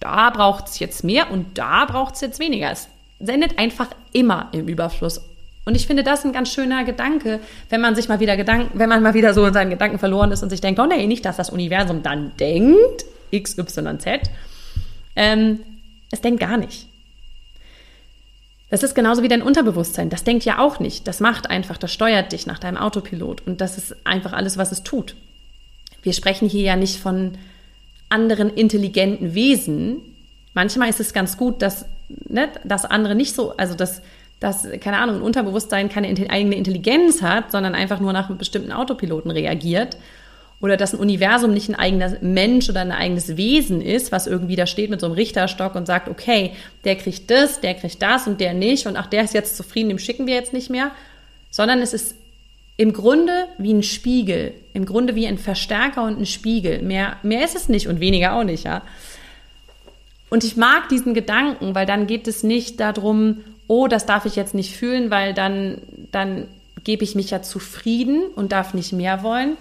da 0.00 0.30
braucht 0.30 0.68
es 0.68 0.78
jetzt 0.78 1.04
mehr 1.04 1.30
und 1.30 1.58
da 1.58 1.84
braucht 1.84 2.14
es 2.14 2.20
jetzt 2.20 2.40
weniger. 2.40 2.70
Es 2.70 2.88
sendet 3.18 3.58
einfach 3.58 3.88
immer 4.12 4.48
im 4.52 4.68
Überfluss. 4.68 5.20
Und 5.68 5.74
ich 5.74 5.86
finde 5.86 6.02
das 6.02 6.24
ein 6.24 6.32
ganz 6.32 6.50
schöner 6.50 6.82
Gedanke, 6.84 7.40
wenn 7.68 7.82
man 7.82 7.94
sich 7.94 8.08
mal 8.08 8.20
wieder 8.20 8.38
Gedanken, 8.38 8.78
wenn 8.78 8.88
man 8.88 9.02
mal 9.02 9.12
wieder 9.12 9.34
so 9.34 9.44
in 9.44 9.52
seinen 9.52 9.68
Gedanken 9.68 9.98
verloren 9.98 10.32
ist 10.32 10.42
und 10.42 10.48
sich 10.48 10.62
denkt, 10.62 10.80
oh 10.80 10.86
nee, 10.86 11.06
nicht, 11.06 11.26
dass 11.26 11.36
das 11.36 11.50
Universum 11.50 12.02
dann 12.02 12.32
denkt, 12.40 13.04
X, 13.30 13.58
Y, 13.58 14.00
Z. 14.00 14.22
Ähm, 15.14 15.60
es 16.10 16.22
denkt 16.22 16.40
gar 16.40 16.56
nicht. 16.56 16.86
Das 18.70 18.82
ist 18.82 18.94
genauso 18.94 19.22
wie 19.22 19.28
dein 19.28 19.42
Unterbewusstsein. 19.42 20.08
Das 20.08 20.24
denkt 20.24 20.46
ja 20.46 20.58
auch 20.58 20.80
nicht. 20.80 21.06
Das 21.06 21.20
macht 21.20 21.50
einfach, 21.50 21.76
das 21.76 21.92
steuert 21.92 22.32
dich 22.32 22.46
nach 22.46 22.58
deinem 22.58 22.78
Autopilot. 22.78 23.46
Und 23.46 23.60
das 23.60 23.76
ist 23.76 23.94
einfach 24.06 24.32
alles, 24.32 24.56
was 24.56 24.72
es 24.72 24.84
tut. 24.84 25.16
Wir 26.00 26.14
sprechen 26.14 26.48
hier 26.48 26.62
ja 26.62 26.76
nicht 26.76 26.98
von 26.98 27.36
anderen 28.08 28.48
intelligenten 28.48 29.34
Wesen. 29.34 30.00
Manchmal 30.54 30.88
ist 30.88 31.00
es 31.00 31.12
ganz 31.12 31.36
gut, 31.36 31.60
dass, 31.60 31.84
ne, 32.08 32.48
dass 32.64 32.86
andere 32.86 33.14
nicht 33.14 33.34
so, 33.34 33.54
also 33.58 33.74
dass, 33.74 34.00
dass, 34.40 34.66
keine 34.80 34.98
Ahnung, 34.98 35.16
ein 35.16 35.22
Unterbewusstsein 35.22 35.88
keine 35.88 36.08
eigene 36.30 36.54
Intelligenz 36.54 37.22
hat, 37.22 37.50
sondern 37.50 37.74
einfach 37.74 38.00
nur 38.00 38.12
nach 38.12 38.28
einem 38.28 38.38
bestimmten 38.38 38.72
Autopiloten 38.72 39.30
reagiert 39.30 39.96
oder 40.60 40.76
dass 40.76 40.92
ein 40.92 41.00
Universum 41.00 41.52
nicht 41.52 41.68
ein 41.68 41.74
eigener 41.74 42.16
Mensch 42.20 42.68
oder 42.68 42.80
ein 42.80 42.92
eigenes 42.92 43.36
Wesen 43.36 43.80
ist, 43.80 44.10
was 44.10 44.26
irgendwie 44.26 44.56
da 44.56 44.66
steht 44.66 44.90
mit 44.90 45.00
so 45.00 45.06
einem 45.06 45.14
Richterstock 45.14 45.74
und 45.74 45.86
sagt, 45.86 46.08
okay, 46.08 46.52
der 46.84 46.96
kriegt 46.96 47.30
das, 47.30 47.60
der 47.60 47.74
kriegt 47.74 48.02
das 48.02 48.26
und 48.26 48.40
der 48.40 48.54
nicht 48.54 48.86
und 48.86 48.96
ach, 48.96 49.06
der 49.06 49.22
ist 49.22 49.34
jetzt 49.34 49.56
zufrieden, 49.56 49.88
dem 49.88 49.98
schicken 49.98 50.26
wir 50.26 50.34
jetzt 50.34 50.52
nicht 50.52 50.70
mehr, 50.70 50.90
sondern 51.50 51.80
es 51.80 51.94
ist 51.94 52.16
im 52.76 52.92
Grunde 52.92 53.46
wie 53.58 53.72
ein 53.72 53.82
Spiegel, 53.82 54.54
im 54.72 54.84
Grunde 54.84 55.14
wie 55.14 55.26
ein 55.26 55.38
Verstärker 55.38 56.04
und 56.04 56.20
ein 56.20 56.26
Spiegel. 56.26 56.80
Mehr, 56.82 57.16
mehr 57.24 57.44
ist 57.44 57.56
es 57.56 57.68
nicht 57.68 57.88
und 57.88 57.98
weniger 57.98 58.34
auch 58.34 58.44
nicht, 58.44 58.64
ja. 58.64 58.82
Und 60.30 60.44
ich 60.44 60.56
mag 60.56 60.88
diesen 60.88 61.14
Gedanken, 61.14 61.74
weil 61.74 61.86
dann 61.86 62.06
geht 62.06 62.28
es 62.28 62.42
nicht 62.42 62.78
darum, 62.78 63.38
oh, 63.68 63.86
das 63.86 64.06
darf 64.06 64.24
ich 64.24 64.34
jetzt 64.34 64.54
nicht 64.54 64.76
fühlen, 64.76 65.10
weil 65.10 65.32
dann, 65.34 65.78
dann 66.10 66.48
gebe 66.82 67.04
ich 67.04 67.14
mich 67.14 67.30
ja 67.30 67.42
zufrieden 67.42 68.22
und 68.34 68.50
darf 68.50 68.74
nicht 68.74 68.92
mehr 68.92 69.22
wollen, 69.22 69.56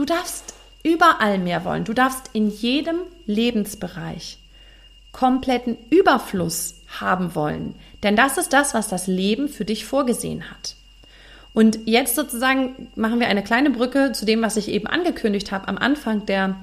Du 0.00 0.06
darfst 0.06 0.54
überall 0.82 1.36
mehr 1.36 1.66
wollen. 1.66 1.84
Du 1.84 1.92
darfst 1.92 2.30
in 2.32 2.48
jedem 2.48 3.00
Lebensbereich 3.26 4.38
kompletten 5.12 5.76
Überfluss 5.90 6.76
haben 6.98 7.34
wollen. 7.34 7.74
Denn 8.02 8.16
das 8.16 8.38
ist 8.38 8.54
das, 8.54 8.72
was 8.72 8.88
das 8.88 9.06
Leben 9.06 9.48
für 9.48 9.66
dich 9.66 9.84
vorgesehen 9.84 10.50
hat. 10.50 10.76
Und 11.52 11.80
jetzt 11.84 12.14
sozusagen 12.14 12.88
machen 12.94 13.20
wir 13.20 13.26
eine 13.26 13.42
kleine 13.42 13.68
Brücke 13.68 14.12
zu 14.12 14.24
dem, 14.24 14.40
was 14.40 14.56
ich 14.56 14.68
eben 14.68 14.86
angekündigt 14.86 15.52
habe 15.52 15.68
am 15.68 15.76
Anfang 15.76 16.24
der, 16.24 16.56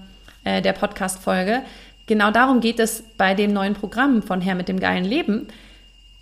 äh, 0.45 0.63
der 0.63 0.73
Podcast-Folge. 0.73 1.61
Genau 2.07 2.31
darum 2.31 2.59
geht 2.59 2.79
es 2.79 3.03
bei 3.17 3.35
dem 3.35 3.53
neuen 3.53 3.75
Programm 3.75 4.23
von 4.23 4.41
Herr 4.41 4.55
mit 4.55 4.67
dem 4.67 4.79
geilen 4.79 5.05
Leben. 5.05 5.47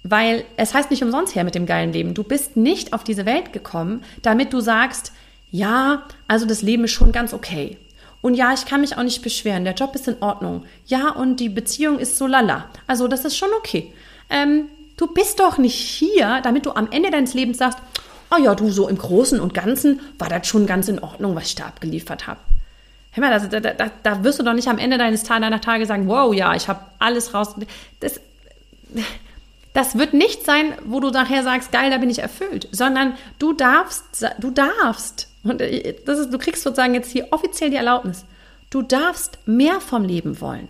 Weil 0.07 0.45
es 0.55 0.75
heißt 0.75 0.91
nicht 0.91 1.03
umsonst 1.03 1.33
Herr 1.33 1.43
mit 1.43 1.55
dem 1.55 1.65
geilen 1.65 1.91
Leben. 1.91 2.13
Du 2.13 2.23
bist 2.23 2.55
nicht 2.55 2.93
auf 2.93 3.03
diese 3.03 3.25
Welt 3.25 3.53
gekommen, 3.53 4.03
damit 4.21 4.53
du 4.53 4.59
sagst, 4.59 5.11
ja, 5.49 6.03
also 6.27 6.45
das 6.45 6.61
Leben 6.61 6.83
ist 6.83 6.91
schon 6.91 7.11
ganz 7.11 7.33
okay. 7.33 7.77
Und 8.21 8.35
ja, 8.35 8.53
ich 8.53 8.67
kann 8.67 8.81
mich 8.81 8.99
auch 8.99 9.03
nicht 9.03 9.23
beschweren. 9.23 9.63
Der 9.63 9.73
Job 9.73 9.95
ist 9.95 10.07
in 10.07 10.21
Ordnung. 10.21 10.63
Ja, 10.85 11.09
und 11.09 11.39
die 11.39 11.49
Beziehung 11.49 11.97
ist 11.97 12.19
so 12.19 12.27
lala. 12.27 12.69
Also 12.85 13.07
das 13.07 13.25
ist 13.25 13.35
schon 13.35 13.49
okay. 13.57 13.91
Ähm, 14.29 14.65
du 14.95 15.07
bist 15.07 15.39
doch 15.39 15.57
nicht 15.57 15.75
hier, 15.75 16.39
damit 16.43 16.67
du 16.67 16.71
am 16.73 16.91
Ende 16.91 17.09
deines 17.09 17.33
Lebens 17.33 17.57
sagst, 17.57 17.79
oh 18.29 18.39
ja, 18.39 18.53
du 18.53 18.69
so 18.69 18.87
im 18.87 18.99
Großen 18.99 19.39
und 19.39 19.55
Ganzen 19.55 20.01
war 20.19 20.29
das 20.29 20.45
schon 20.45 20.67
ganz 20.67 20.87
in 20.87 20.99
Ordnung, 20.99 21.35
was 21.35 21.45
ich 21.47 21.55
da 21.55 21.65
abgeliefert 21.65 22.27
habe. 22.27 22.39
Hör 23.13 23.23
mal, 23.23 23.31
das, 23.31 23.49
da, 23.49 23.59
da, 23.59 23.91
da, 24.03 24.23
wirst 24.23 24.37
du 24.37 24.43
doch 24.43 24.53
nicht 24.53 24.67
am 24.67 24.77
Ende 24.77 24.99
deines 24.99 25.23
deiner 25.23 25.61
Tage 25.61 25.87
sagen, 25.87 26.07
wow, 26.07 26.31
ja, 26.31 26.53
ich 26.53 26.67
habe 26.67 26.81
alles 26.99 27.33
raus. 27.33 27.55
Das, 28.01 28.19
das 29.75 29.97
wird 29.97 30.13
nicht 30.13 30.43
sein, 30.43 30.73
wo 30.85 30.99
du 30.99 31.11
nachher 31.11 31.43
sagst, 31.43 31.71
geil, 31.71 31.91
da 31.91 31.97
bin 31.99 32.09
ich 32.09 32.19
erfüllt, 32.19 32.67
sondern 32.71 33.15
du 33.37 33.53
darfst, 33.53 34.25
du 34.39 34.49
darfst 34.49 35.27
und 35.43 35.61
äh, 35.61 35.95
das 36.05 36.19
ist, 36.19 36.33
du 36.33 36.37
kriegst 36.37 36.63
sozusagen 36.63 36.95
jetzt 36.95 37.11
hier 37.11 37.27
offiziell 37.31 37.69
die 37.69 37.75
Erlaubnis. 37.75 38.25
Du 38.69 38.81
darfst 38.81 39.37
mehr 39.45 39.79
vom 39.79 40.03
Leben 40.03 40.41
wollen. 40.41 40.67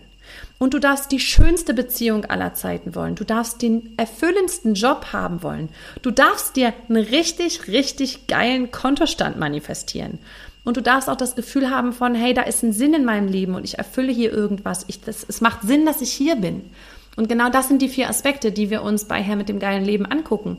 Und 0.58 0.74
du 0.74 0.80
darfst 0.80 1.12
die 1.12 1.20
schönste 1.20 1.74
Beziehung 1.74 2.26
aller 2.26 2.54
Zeiten 2.54 2.96
wollen. 2.96 3.16
Du 3.16 3.24
darfst 3.24 3.62
den 3.62 3.94
erfüllendsten 3.98 4.74
Job 4.74 5.08
haben 5.12 5.44
wollen. 5.44 5.70
Du 6.02 6.12
darfst 6.12 6.56
dir 6.56 6.74
einen 6.88 7.04
richtig, 7.04 7.68
richtig 7.68 8.28
geilen 8.28 8.72
Kontostand 8.72 9.38
manifestieren. 9.38 10.20
Und 10.64 10.78
du 10.78 10.82
darfst 10.82 11.10
auch 11.10 11.18
das 11.18 11.36
Gefühl 11.36 11.70
haben 11.70 11.94
von, 11.94 12.16
hey, 12.16 12.34
da 12.34 12.42
ist 12.42 12.64
ein 12.64 12.74
Sinn 12.74 12.94
in 12.96 13.06
meinem 13.06 13.28
Leben 13.28 13.54
und 13.54 13.66
ich 13.66 13.78
erfülle 13.78 14.12
hier 14.12 14.32
irgendwas. 14.32 14.86
Ich, 14.88 15.02
das, 15.02 15.26
es 15.28 15.42
macht 15.42 15.62
Sinn, 15.62 15.86
dass 15.86 16.02
ich 16.02 16.12
hier 16.12 16.38
bin. 16.38 16.72
Und 17.16 17.30
genau 17.30 17.50
das 17.50 17.68
sind 17.68 17.82
die 17.82 17.90
vier 17.90 18.10
Aspekte, 18.10 18.52
die 18.52 18.70
wir 18.70 18.82
uns 18.82 19.06
bei 19.06 19.22
Herr 19.22 19.36
mit 19.36 19.50
dem 19.50 19.60
geilen 19.60 19.86
Leben 19.86 20.06
angucken. 20.06 20.58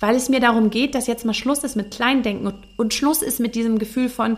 Weil 0.00 0.16
es 0.16 0.28
mir 0.28 0.40
darum 0.40 0.70
geht, 0.70 0.94
dass 0.94 1.06
jetzt 1.06 1.24
mal 1.24 1.34
Schluss 1.34 1.64
ist 1.64 1.76
mit 1.76 1.90
Kleindenken 1.90 2.46
und, 2.46 2.56
und 2.76 2.94
Schluss 2.94 3.22
ist 3.22 3.40
mit 3.40 3.54
diesem 3.54 3.78
Gefühl 3.78 4.08
von, 4.08 4.36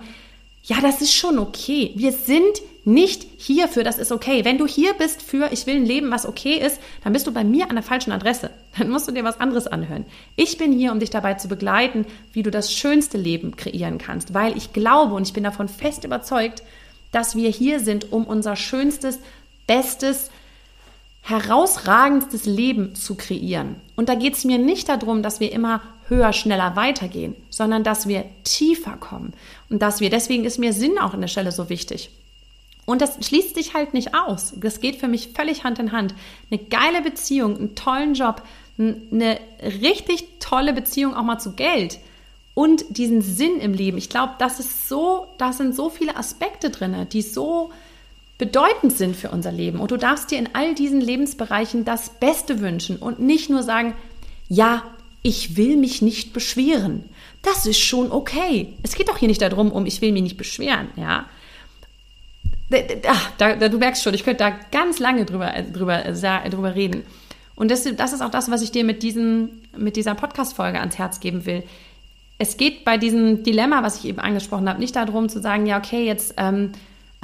ja, 0.64 0.80
das 0.80 1.00
ist 1.00 1.14
schon 1.14 1.38
okay. 1.38 1.92
Wir 1.94 2.12
sind 2.12 2.60
nicht 2.84 3.26
hierfür, 3.36 3.84
das 3.84 3.98
ist 3.98 4.12
okay. 4.12 4.44
Wenn 4.44 4.58
du 4.58 4.66
hier 4.66 4.94
bist 4.94 5.22
für, 5.22 5.52
ich 5.52 5.66
will 5.66 5.76
ein 5.76 5.86
Leben, 5.86 6.10
was 6.10 6.26
okay 6.26 6.54
ist, 6.54 6.80
dann 7.02 7.12
bist 7.12 7.26
du 7.26 7.32
bei 7.32 7.44
mir 7.44 7.68
an 7.68 7.76
der 7.76 7.82
falschen 7.84 8.12
Adresse. 8.12 8.50
Dann 8.78 8.90
musst 8.90 9.08
du 9.08 9.12
dir 9.12 9.24
was 9.24 9.40
anderes 9.40 9.66
anhören. 9.66 10.04
Ich 10.36 10.58
bin 10.58 10.72
hier, 10.72 10.92
um 10.92 11.00
dich 11.00 11.10
dabei 11.10 11.34
zu 11.34 11.48
begleiten, 11.48 12.04
wie 12.32 12.42
du 12.42 12.50
das 12.50 12.72
schönste 12.72 13.16
Leben 13.16 13.56
kreieren 13.56 13.98
kannst, 13.98 14.34
weil 14.34 14.56
ich 14.56 14.72
glaube 14.72 15.14
und 15.14 15.26
ich 15.26 15.32
bin 15.32 15.44
davon 15.44 15.68
fest 15.68 16.04
überzeugt, 16.04 16.62
dass 17.10 17.34
wir 17.34 17.48
hier 17.48 17.80
sind, 17.80 18.12
um 18.12 18.24
unser 18.24 18.54
schönstes, 18.54 19.18
bestes, 19.66 20.30
herausragendstes 21.26 22.46
Leben 22.46 22.94
zu 22.94 23.16
kreieren. 23.16 23.76
Und 23.96 24.08
da 24.08 24.14
geht 24.14 24.34
es 24.34 24.44
mir 24.44 24.58
nicht 24.58 24.88
darum, 24.88 25.24
dass 25.24 25.40
wir 25.40 25.50
immer 25.50 25.82
höher, 26.08 26.32
schneller 26.32 26.76
weitergehen, 26.76 27.34
sondern 27.50 27.82
dass 27.82 28.06
wir 28.06 28.24
tiefer 28.44 28.96
kommen. 28.96 29.32
Und 29.68 29.82
dass 29.82 30.00
wir, 30.00 30.08
deswegen 30.08 30.44
ist 30.44 30.58
mir 30.58 30.72
Sinn 30.72 30.98
auch 30.98 31.14
an 31.14 31.20
der 31.20 31.28
Stelle 31.28 31.50
so 31.50 31.68
wichtig. 31.68 32.10
Und 32.84 33.02
das 33.02 33.26
schließt 33.26 33.56
sich 33.56 33.74
halt 33.74 33.92
nicht 33.92 34.14
aus. 34.14 34.54
Das 34.56 34.78
geht 34.78 34.96
für 35.00 35.08
mich 35.08 35.30
völlig 35.34 35.64
Hand 35.64 35.80
in 35.80 35.90
Hand. 35.90 36.14
Eine 36.48 36.60
geile 36.60 37.02
Beziehung, 37.02 37.56
einen 37.56 37.74
tollen 37.74 38.14
Job, 38.14 38.42
eine 38.78 39.40
richtig 39.82 40.38
tolle 40.38 40.72
Beziehung 40.72 41.16
auch 41.16 41.24
mal 41.24 41.40
zu 41.40 41.54
Geld 41.54 41.98
und 42.54 42.84
diesen 42.96 43.20
Sinn 43.20 43.58
im 43.58 43.74
Leben. 43.74 43.98
Ich 43.98 44.10
glaube, 44.10 44.34
das 44.38 44.60
ist 44.60 44.88
so, 44.88 45.26
da 45.38 45.52
sind 45.52 45.74
so 45.74 45.90
viele 45.90 46.16
Aspekte 46.16 46.70
drin, 46.70 47.08
die 47.10 47.22
so 47.22 47.72
bedeutend 48.38 48.92
sind 48.92 49.16
für 49.16 49.30
unser 49.30 49.52
Leben. 49.52 49.80
Und 49.80 49.90
du 49.90 49.96
darfst 49.96 50.30
dir 50.30 50.38
in 50.38 50.50
all 50.52 50.74
diesen 50.74 51.00
Lebensbereichen 51.00 51.84
das 51.84 52.10
Beste 52.10 52.60
wünschen 52.60 52.96
und 52.96 53.20
nicht 53.20 53.50
nur 53.50 53.62
sagen, 53.62 53.94
ja, 54.48 54.82
ich 55.22 55.56
will 55.56 55.76
mich 55.76 56.02
nicht 56.02 56.32
beschweren. 56.32 57.04
Das 57.42 57.66
ist 57.66 57.80
schon 57.80 58.12
okay. 58.12 58.74
Es 58.82 58.94
geht 58.94 59.08
doch 59.08 59.18
hier 59.18 59.28
nicht 59.28 59.42
darum, 59.42 59.72
um 59.72 59.86
ich 59.86 60.00
will 60.00 60.12
mich 60.12 60.22
nicht 60.22 60.36
beschweren, 60.36 60.88
ja. 60.96 61.26
Da, 62.68 63.54
da, 63.54 63.68
du 63.68 63.78
merkst 63.78 64.02
schon, 64.02 64.14
ich 64.14 64.24
könnte 64.24 64.42
da 64.42 64.50
ganz 64.72 64.98
lange 64.98 65.24
drüber, 65.24 65.54
äh, 65.54 65.62
drüber, 65.62 66.04
äh, 66.04 66.50
drüber 66.50 66.74
reden. 66.74 67.04
Und 67.54 67.70
das, 67.70 67.84
das 67.84 68.12
ist 68.12 68.20
auch 68.20 68.30
das, 68.30 68.50
was 68.50 68.60
ich 68.60 68.72
dir 68.72 68.84
mit, 68.84 69.02
diesem, 69.02 69.62
mit 69.76 69.96
dieser 69.96 70.14
Podcast-Folge 70.14 70.80
ans 70.80 70.98
Herz 70.98 71.20
geben 71.20 71.46
will. 71.46 71.62
Es 72.38 72.56
geht 72.56 72.84
bei 72.84 72.98
diesem 72.98 73.44
Dilemma, 73.44 73.82
was 73.82 73.98
ich 73.98 74.06
eben 74.06 74.18
angesprochen 74.18 74.68
habe, 74.68 74.80
nicht 74.80 74.94
darum 74.94 75.28
zu 75.28 75.40
sagen, 75.40 75.66
ja, 75.66 75.78
okay, 75.78 76.04
jetzt, 76.04 76.34
ähm, 76.36 76.72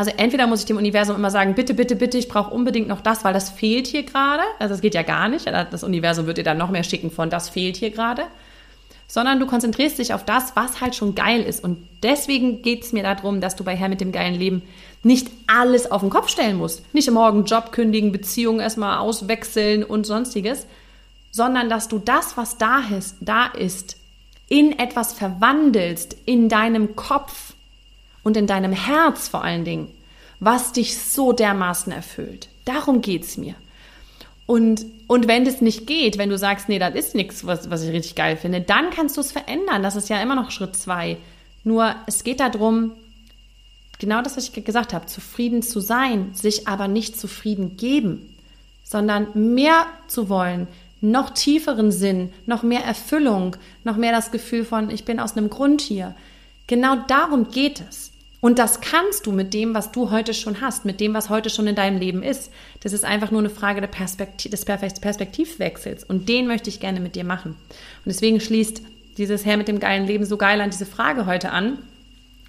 also 0.02 0.16
entweder 0.16 0.46
muss 0.46 0.60
ich 0.60 0.66
dem 0.66 0.76
Universum 0.76 1.16
immer 1.16 1.30
sagen, 1.30 1.54
bitte, 1.54 1.74
bitte, 1.74 1.96
bitte, 1.96 2.18
ich 2.18 2.28
brauche 2.28 2.52
unbedingt 2.52 2.88
noch 2.88 3.00
das, 3.00 3.24
weil 3.24 3.32
das 3.32 3.50
fehlt 3.50 3.86
hier 3.86 4.02
gerade. 4.02 4.42
Also 4.58 4.74
das 4.74 4.80
geht 4.80 4.94
ja 4.94 5.02
gar 5.02 5.28
nicht. 5.28 5.46
Das 5.46 5.84
Universum 5.84 6.26
wird 6.26 6.38
dir 6.38 6.44
dann 6.44 6.58
noch 6.58 6.70
mehr 6.70 6.82
schicken 6.82 7.10
von, 7.10 7.30
das 7.30 7.48
fehlt 7.48 7.76
hier 7.76 7.90
gerade 7.90 8.24
sondern 9.12 9.40
du 9.40 9.46
konzentrierst 9.46 9.98
dich 9.98 10.14
auf 10.14 10.24
das, 10.24 10.56
was 10.56 10.80
halt 10.80 10.94
schon 10.94 11.14
geil 11.14 11.42
ist. 11.42 11.62
Und 11.62 11.86
deswegen 12.02 12.62
geht 12.62 12.82
es 12.82 12.94
mir 12.94 13.02
darum, 13.02 13.42
dass 13.42 13.56
du 13.56 13.62
bei 13.62 13.76
Herr 13.76 13.90
mit 13.90 14.00
dem 14.00 14.10
geilen 14.10 14.34
Leben 14.34 14.62
nicht 15.02 15.28
alles 15.46 15.90
auf 15.90 16.00
den 16.00 16.08
Kopf 16.08 16.30
stellen 16.30 16.56
musst. 16.56 16.94
Nicht 16.94 17.10
morgen 17.10 17.44
Job 17.44 17.72
kündigen, 17.72 18.10
Beziehungen 18.10 18.60
erstmal 18.60 18.96
auswechseln 18.96 19.84
und 19.84 20.06
sonstiges, 20.06 20.66
sondern 21.30 21.68
dass 21.68 21.88
du 21.88 21.98
das, 21.98 22.38
was 22.38 22.56
da 22.56 22.84
ist, 22.96 23.16
da 23.20 23.48
ist, 23.48 23.98
in 24.48 24.78
etwas 24.78 25.12
verwandelst, 25.12 26.16
in 26.24 26.48
deinem 26.48 26.96
Kopf 26.96 27.52
und 28.22 28.36
in 28.36 28.46
deinem 28.46 28.72
Herz 28.72 29.28
vor 29.28 29.42
allen 29.44 29.64
Dingen, 29.64 29.88
was 30.40 30.72
dich 30.72 30.98
so 30.98 31.32
dermaßen 31.32 31.92
erfüllt. 31.92 32.48
Darum 32.64 33.00
geht 33.00 33.24
es 33.24 33.36
mir. 33.36 33.54
Und, 34.46 34.84
und 35.06 35.28
wenn 35.28 35.44
das 35.44 35.60
nicht 35.60 35.86
geht, 35.86 36.18
wenn 36.18 36.28
du 36.28 36.36
sagst, 36.36 36.68
nee, 36.68 36.78
das 36.78 36.94
ist 36.94 37.14
nichts, 37.14 37.46
was, 37.46 37.70
was 37.70 37.84
ich 37.84 37.90
richtig 37.90 38.16
geil 38.16 38.36
finde, 38.36 38.60
dann 38.60 38.90
kannst 38.90 39.16
du 39.16 39.20
es 39.20 39.32
verändern. 39.32 39.82
Das 39.82 39.96
ist 39.96 40.08
ja 40.08 40.20
immer 40.20 40.34
noch 40.34 40.50
Schritt 40.50 40.76
zwei. 40.76 41.16
Nur 41.64 41.94
es 42.06 42.24
geht 42.24 42.40
darum, 42.40 42.92
genau 43.98 44.20
das, 44.20 44.36
was 44.36 44.48
ich 44.48 44.64
gesagt 44.64 44.92
habe, 44.92 45.06
zufrieden 45.06 45.62
zu 45.62 45.80
sein, 45.80 46.34
sich 46.34 46.66
aber 46.66 46.88
nicht 46.88 47.18
zufrieden 47.18 47.76
geben, 47.76 48.36
sondern 48.82 49.28
mehr 49.54 49.86
zu 50.08 50.28
wollen, 50.28 50.66
noch 51.00 51.30
tieferen 51.30 51.90
Sinn, 51.90 52.32
noch 52.46 52.62
mehr 52.62 52.84
Erfüllung, 52.84 53.56
noch 53.84 53.96
mehr 53.96 54.12
das 54.12 54.30
Gefühl 54.30 54.64
von, 54.64 54.90
ich 54.90 55.04
bin 55.04 55.18
aus 55.18 55.36
einem 55.36 55.50
Grund 55.50 55.80
hier. 55.80 56.14
Genau 56.66 56.96
darum 57.06 57.50
geht 57.50 57.82
es. 57.88 58.11
Und 58.42 58.58
das 58.58 58.80
kannst 58.80 59.26
du 59.26 59.30
mit 59.32 59.54
dem, 59.54 59.72
was 59.72 59.92
du 59.92 60.10
heute 60.10 60.34
schon 60.34 60.60
hast, 60.60 60.84
mit 60.84 60.98
dem, 60.98 61.14
was 61.14 61.30
heute 61.30 61.48
schon 61.48 61.68
in 61.68 61.76
deinem 61.76 62.00
Leben 62.00 62.24
ist. 62.24 62.50
Das 62.80 62.92
ist 62.92 63.04
einfach 63.04 63.30
nur 63.30 63.38
eine 63.38 63.50
Frage 63.50 63.80
der 63.80 63.86
Perspektiv 63.86 64.50
des 64.50 64.64
Perspektivwechsels. 64.64 66.02
Und 66.02 66.28
den 66.28 66.48
möchte 66.48 66.68
ich 66.68 66.80
gerne 66.80 66.98
mit 66.98 67.14
dir 67.14 67.22
machen. 67.22 67.52
Und 67.52 68.06
deswegen 68.06 68.40
schließt 68.40 68.82
dieses 69.16 69.46
Herr 69.46 69.56
mit 69.56 69.68
dem 69.68 69.78
geilen 69.78 70.08
Leben 70.08 70.24
so 70.24 70.36
geil 70.36 70.60
an 70.60 70.70
diese 70.70 70.86
Frage 70.86 71.26
heute 71.26 71.50
an. 71.50 71.78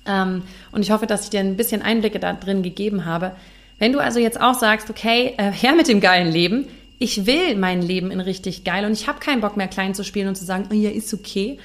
Ähm, 0.08 0.42
und 0.72 0.82
ich 0.82 0.90
hoffe, 0.90 1.06
dass 1.06 1.26
ich 1.26 1.30
dir 1.30 1.42
ein 1.42 1.58
bisschen 1.58 1.84
Einblicke 1.84 2.18
da 2.18 2.34
drin 2.34 2.64
gegeben 2.64 3.06
habe. 3.06 3.34
Wenn 3.78 3.94
du 3.94 4.00
also 4.00 4.18
jetzt 4.18 4.42
auch 4.42 4.56
sagst, 4.56 4.90
okay, 4.90 5.36
äh, 5.38 5.52
Herr 5.52 5.76
mit 5.76 5.88
dem 5.88 6.02
geilen 6.02 6.32
Leben, 6.32 6.68
ich 6.98 7.28
will 7.28 7.56
mein 7.56 7.84
Leben 7.84 8.10
in 8.10 8.20
richtig 8.20 8.64
geil 8.64 8.86
und 8.86 8.94
ich 8.94 9.08
habe 9.08 9.20
keinen 9.20 9.42
Bock 9.42 9.58
mehr 9.58 9.68
klein 9.68 9.94
zu 9.94 10.04
spielen 10.04 10.28
und 10.28 10.38
zu 10.38 10.46
sagen, 10.46 10.70
oh 10.72 10.74
ja, 10.74 10.90
ist 10.90 11.14
okay. 11.14 11.60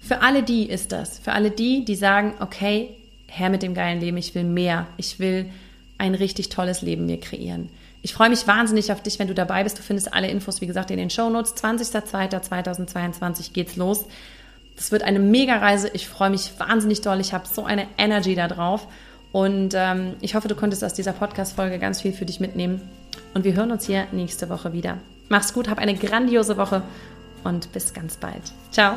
Für 0.00 0.22
alle 0.22 0.42
die 0.42 0.68
ist 0.68 0.90
das. 0.90 1.20
Für 1.20 1.30
alle 1.32 1.52
die, 1.52 1.84
die 1.84 1.94
sagen, 1.94 2.34
okay, 2.40 2.96
her 3.30 3.48
mit 3.50 3.62
dem 3.62 3.74
geilen 3.74 4.00
Leben, 4.00 4.16
ich 4.16 4.34
will 4.34 4.44
mehr, 4.44 4.86
ich 4.96 5.18
will 5.18 5.46
ein 5.98 6.14
richtig 6.14 6.48
tolles 6.48 6.82
Leben 6.82 7.06
mir 7.06 7.20
kreieren. 7.20 7.68
Ich 8.02 8.14
freue 8.14 8.30
mich 8.30 8.46
wahnsinnig 8.46 8.92
auf 8.92 9.02
dich, 9.02 9.18
wenn 9.18 9.28
du 9.28 9.34
dabei 9.34 9.62
bist. 9.62 9.78
Du 9.78 9.82
findest 9.82 10.12
alle 10.14 10.28
Infos, 10.28 10.60
wie 10.60 10.66
gesagt, 10.66 10.90
in 10.90 10.96
den 10.96 11.10
Show 11.10 11.28
Notes. 11.28 11.54
20.02.2022 11.56 13.52
geht's 13.52 13.76
los. 13.76 14.06
Das 14.76 14.90
wird 14.90 15.02
eine 15.02 15.18
Mega-Reise. 15.18 15.90
Ich 15.92 16.08
freue 16.08 16.30
mich 16.30 16.52
wahnsinnig 16.58 17.02
doll. 17.02 17.20
Ich 17.20 17.34
habe 17.34 17.46
so 17.46 17.64
eine 17.64 17.86
Energy 17.98 18.34
da 18.34 18.48
drauf. 18.48 18.88
Und 19.32 19.74
ähm, 19.76 20.14
ich 20.22 20.34
hoffe, 20.34 20.48
du 20.48 20.54
konntest 20.54 20.82
aus 20.82 20.94
dieser 20.94 21.12
Podcast-Folge 21.12 21.78
ganz 21.78 22.00
viel 22.00 22.14
für 22.14 22.24
dich 22.24 22.40
mitnehmen. 22.40 22.80
Und 23.34 23.44
wir 23.44 23.52
hören 23.52 23.70
uns 23.70 23.86
hier 23.86 24.06
nächste 24.12 24.48
Woche 24.48 24.72
wieder. 24.72 24.96
Mach's 25.28 25.52
gut, 25.52 25.68
hab 25.68 25.78
eine 25.78 25.94
grandiose 25.94 26.56
Woche 26.56 26.82
und 27.44 27.70
bis 27.72 27.92
ganz 27.92 28.16
bald. 28.16 28.42
Ciao. 28.72 28.96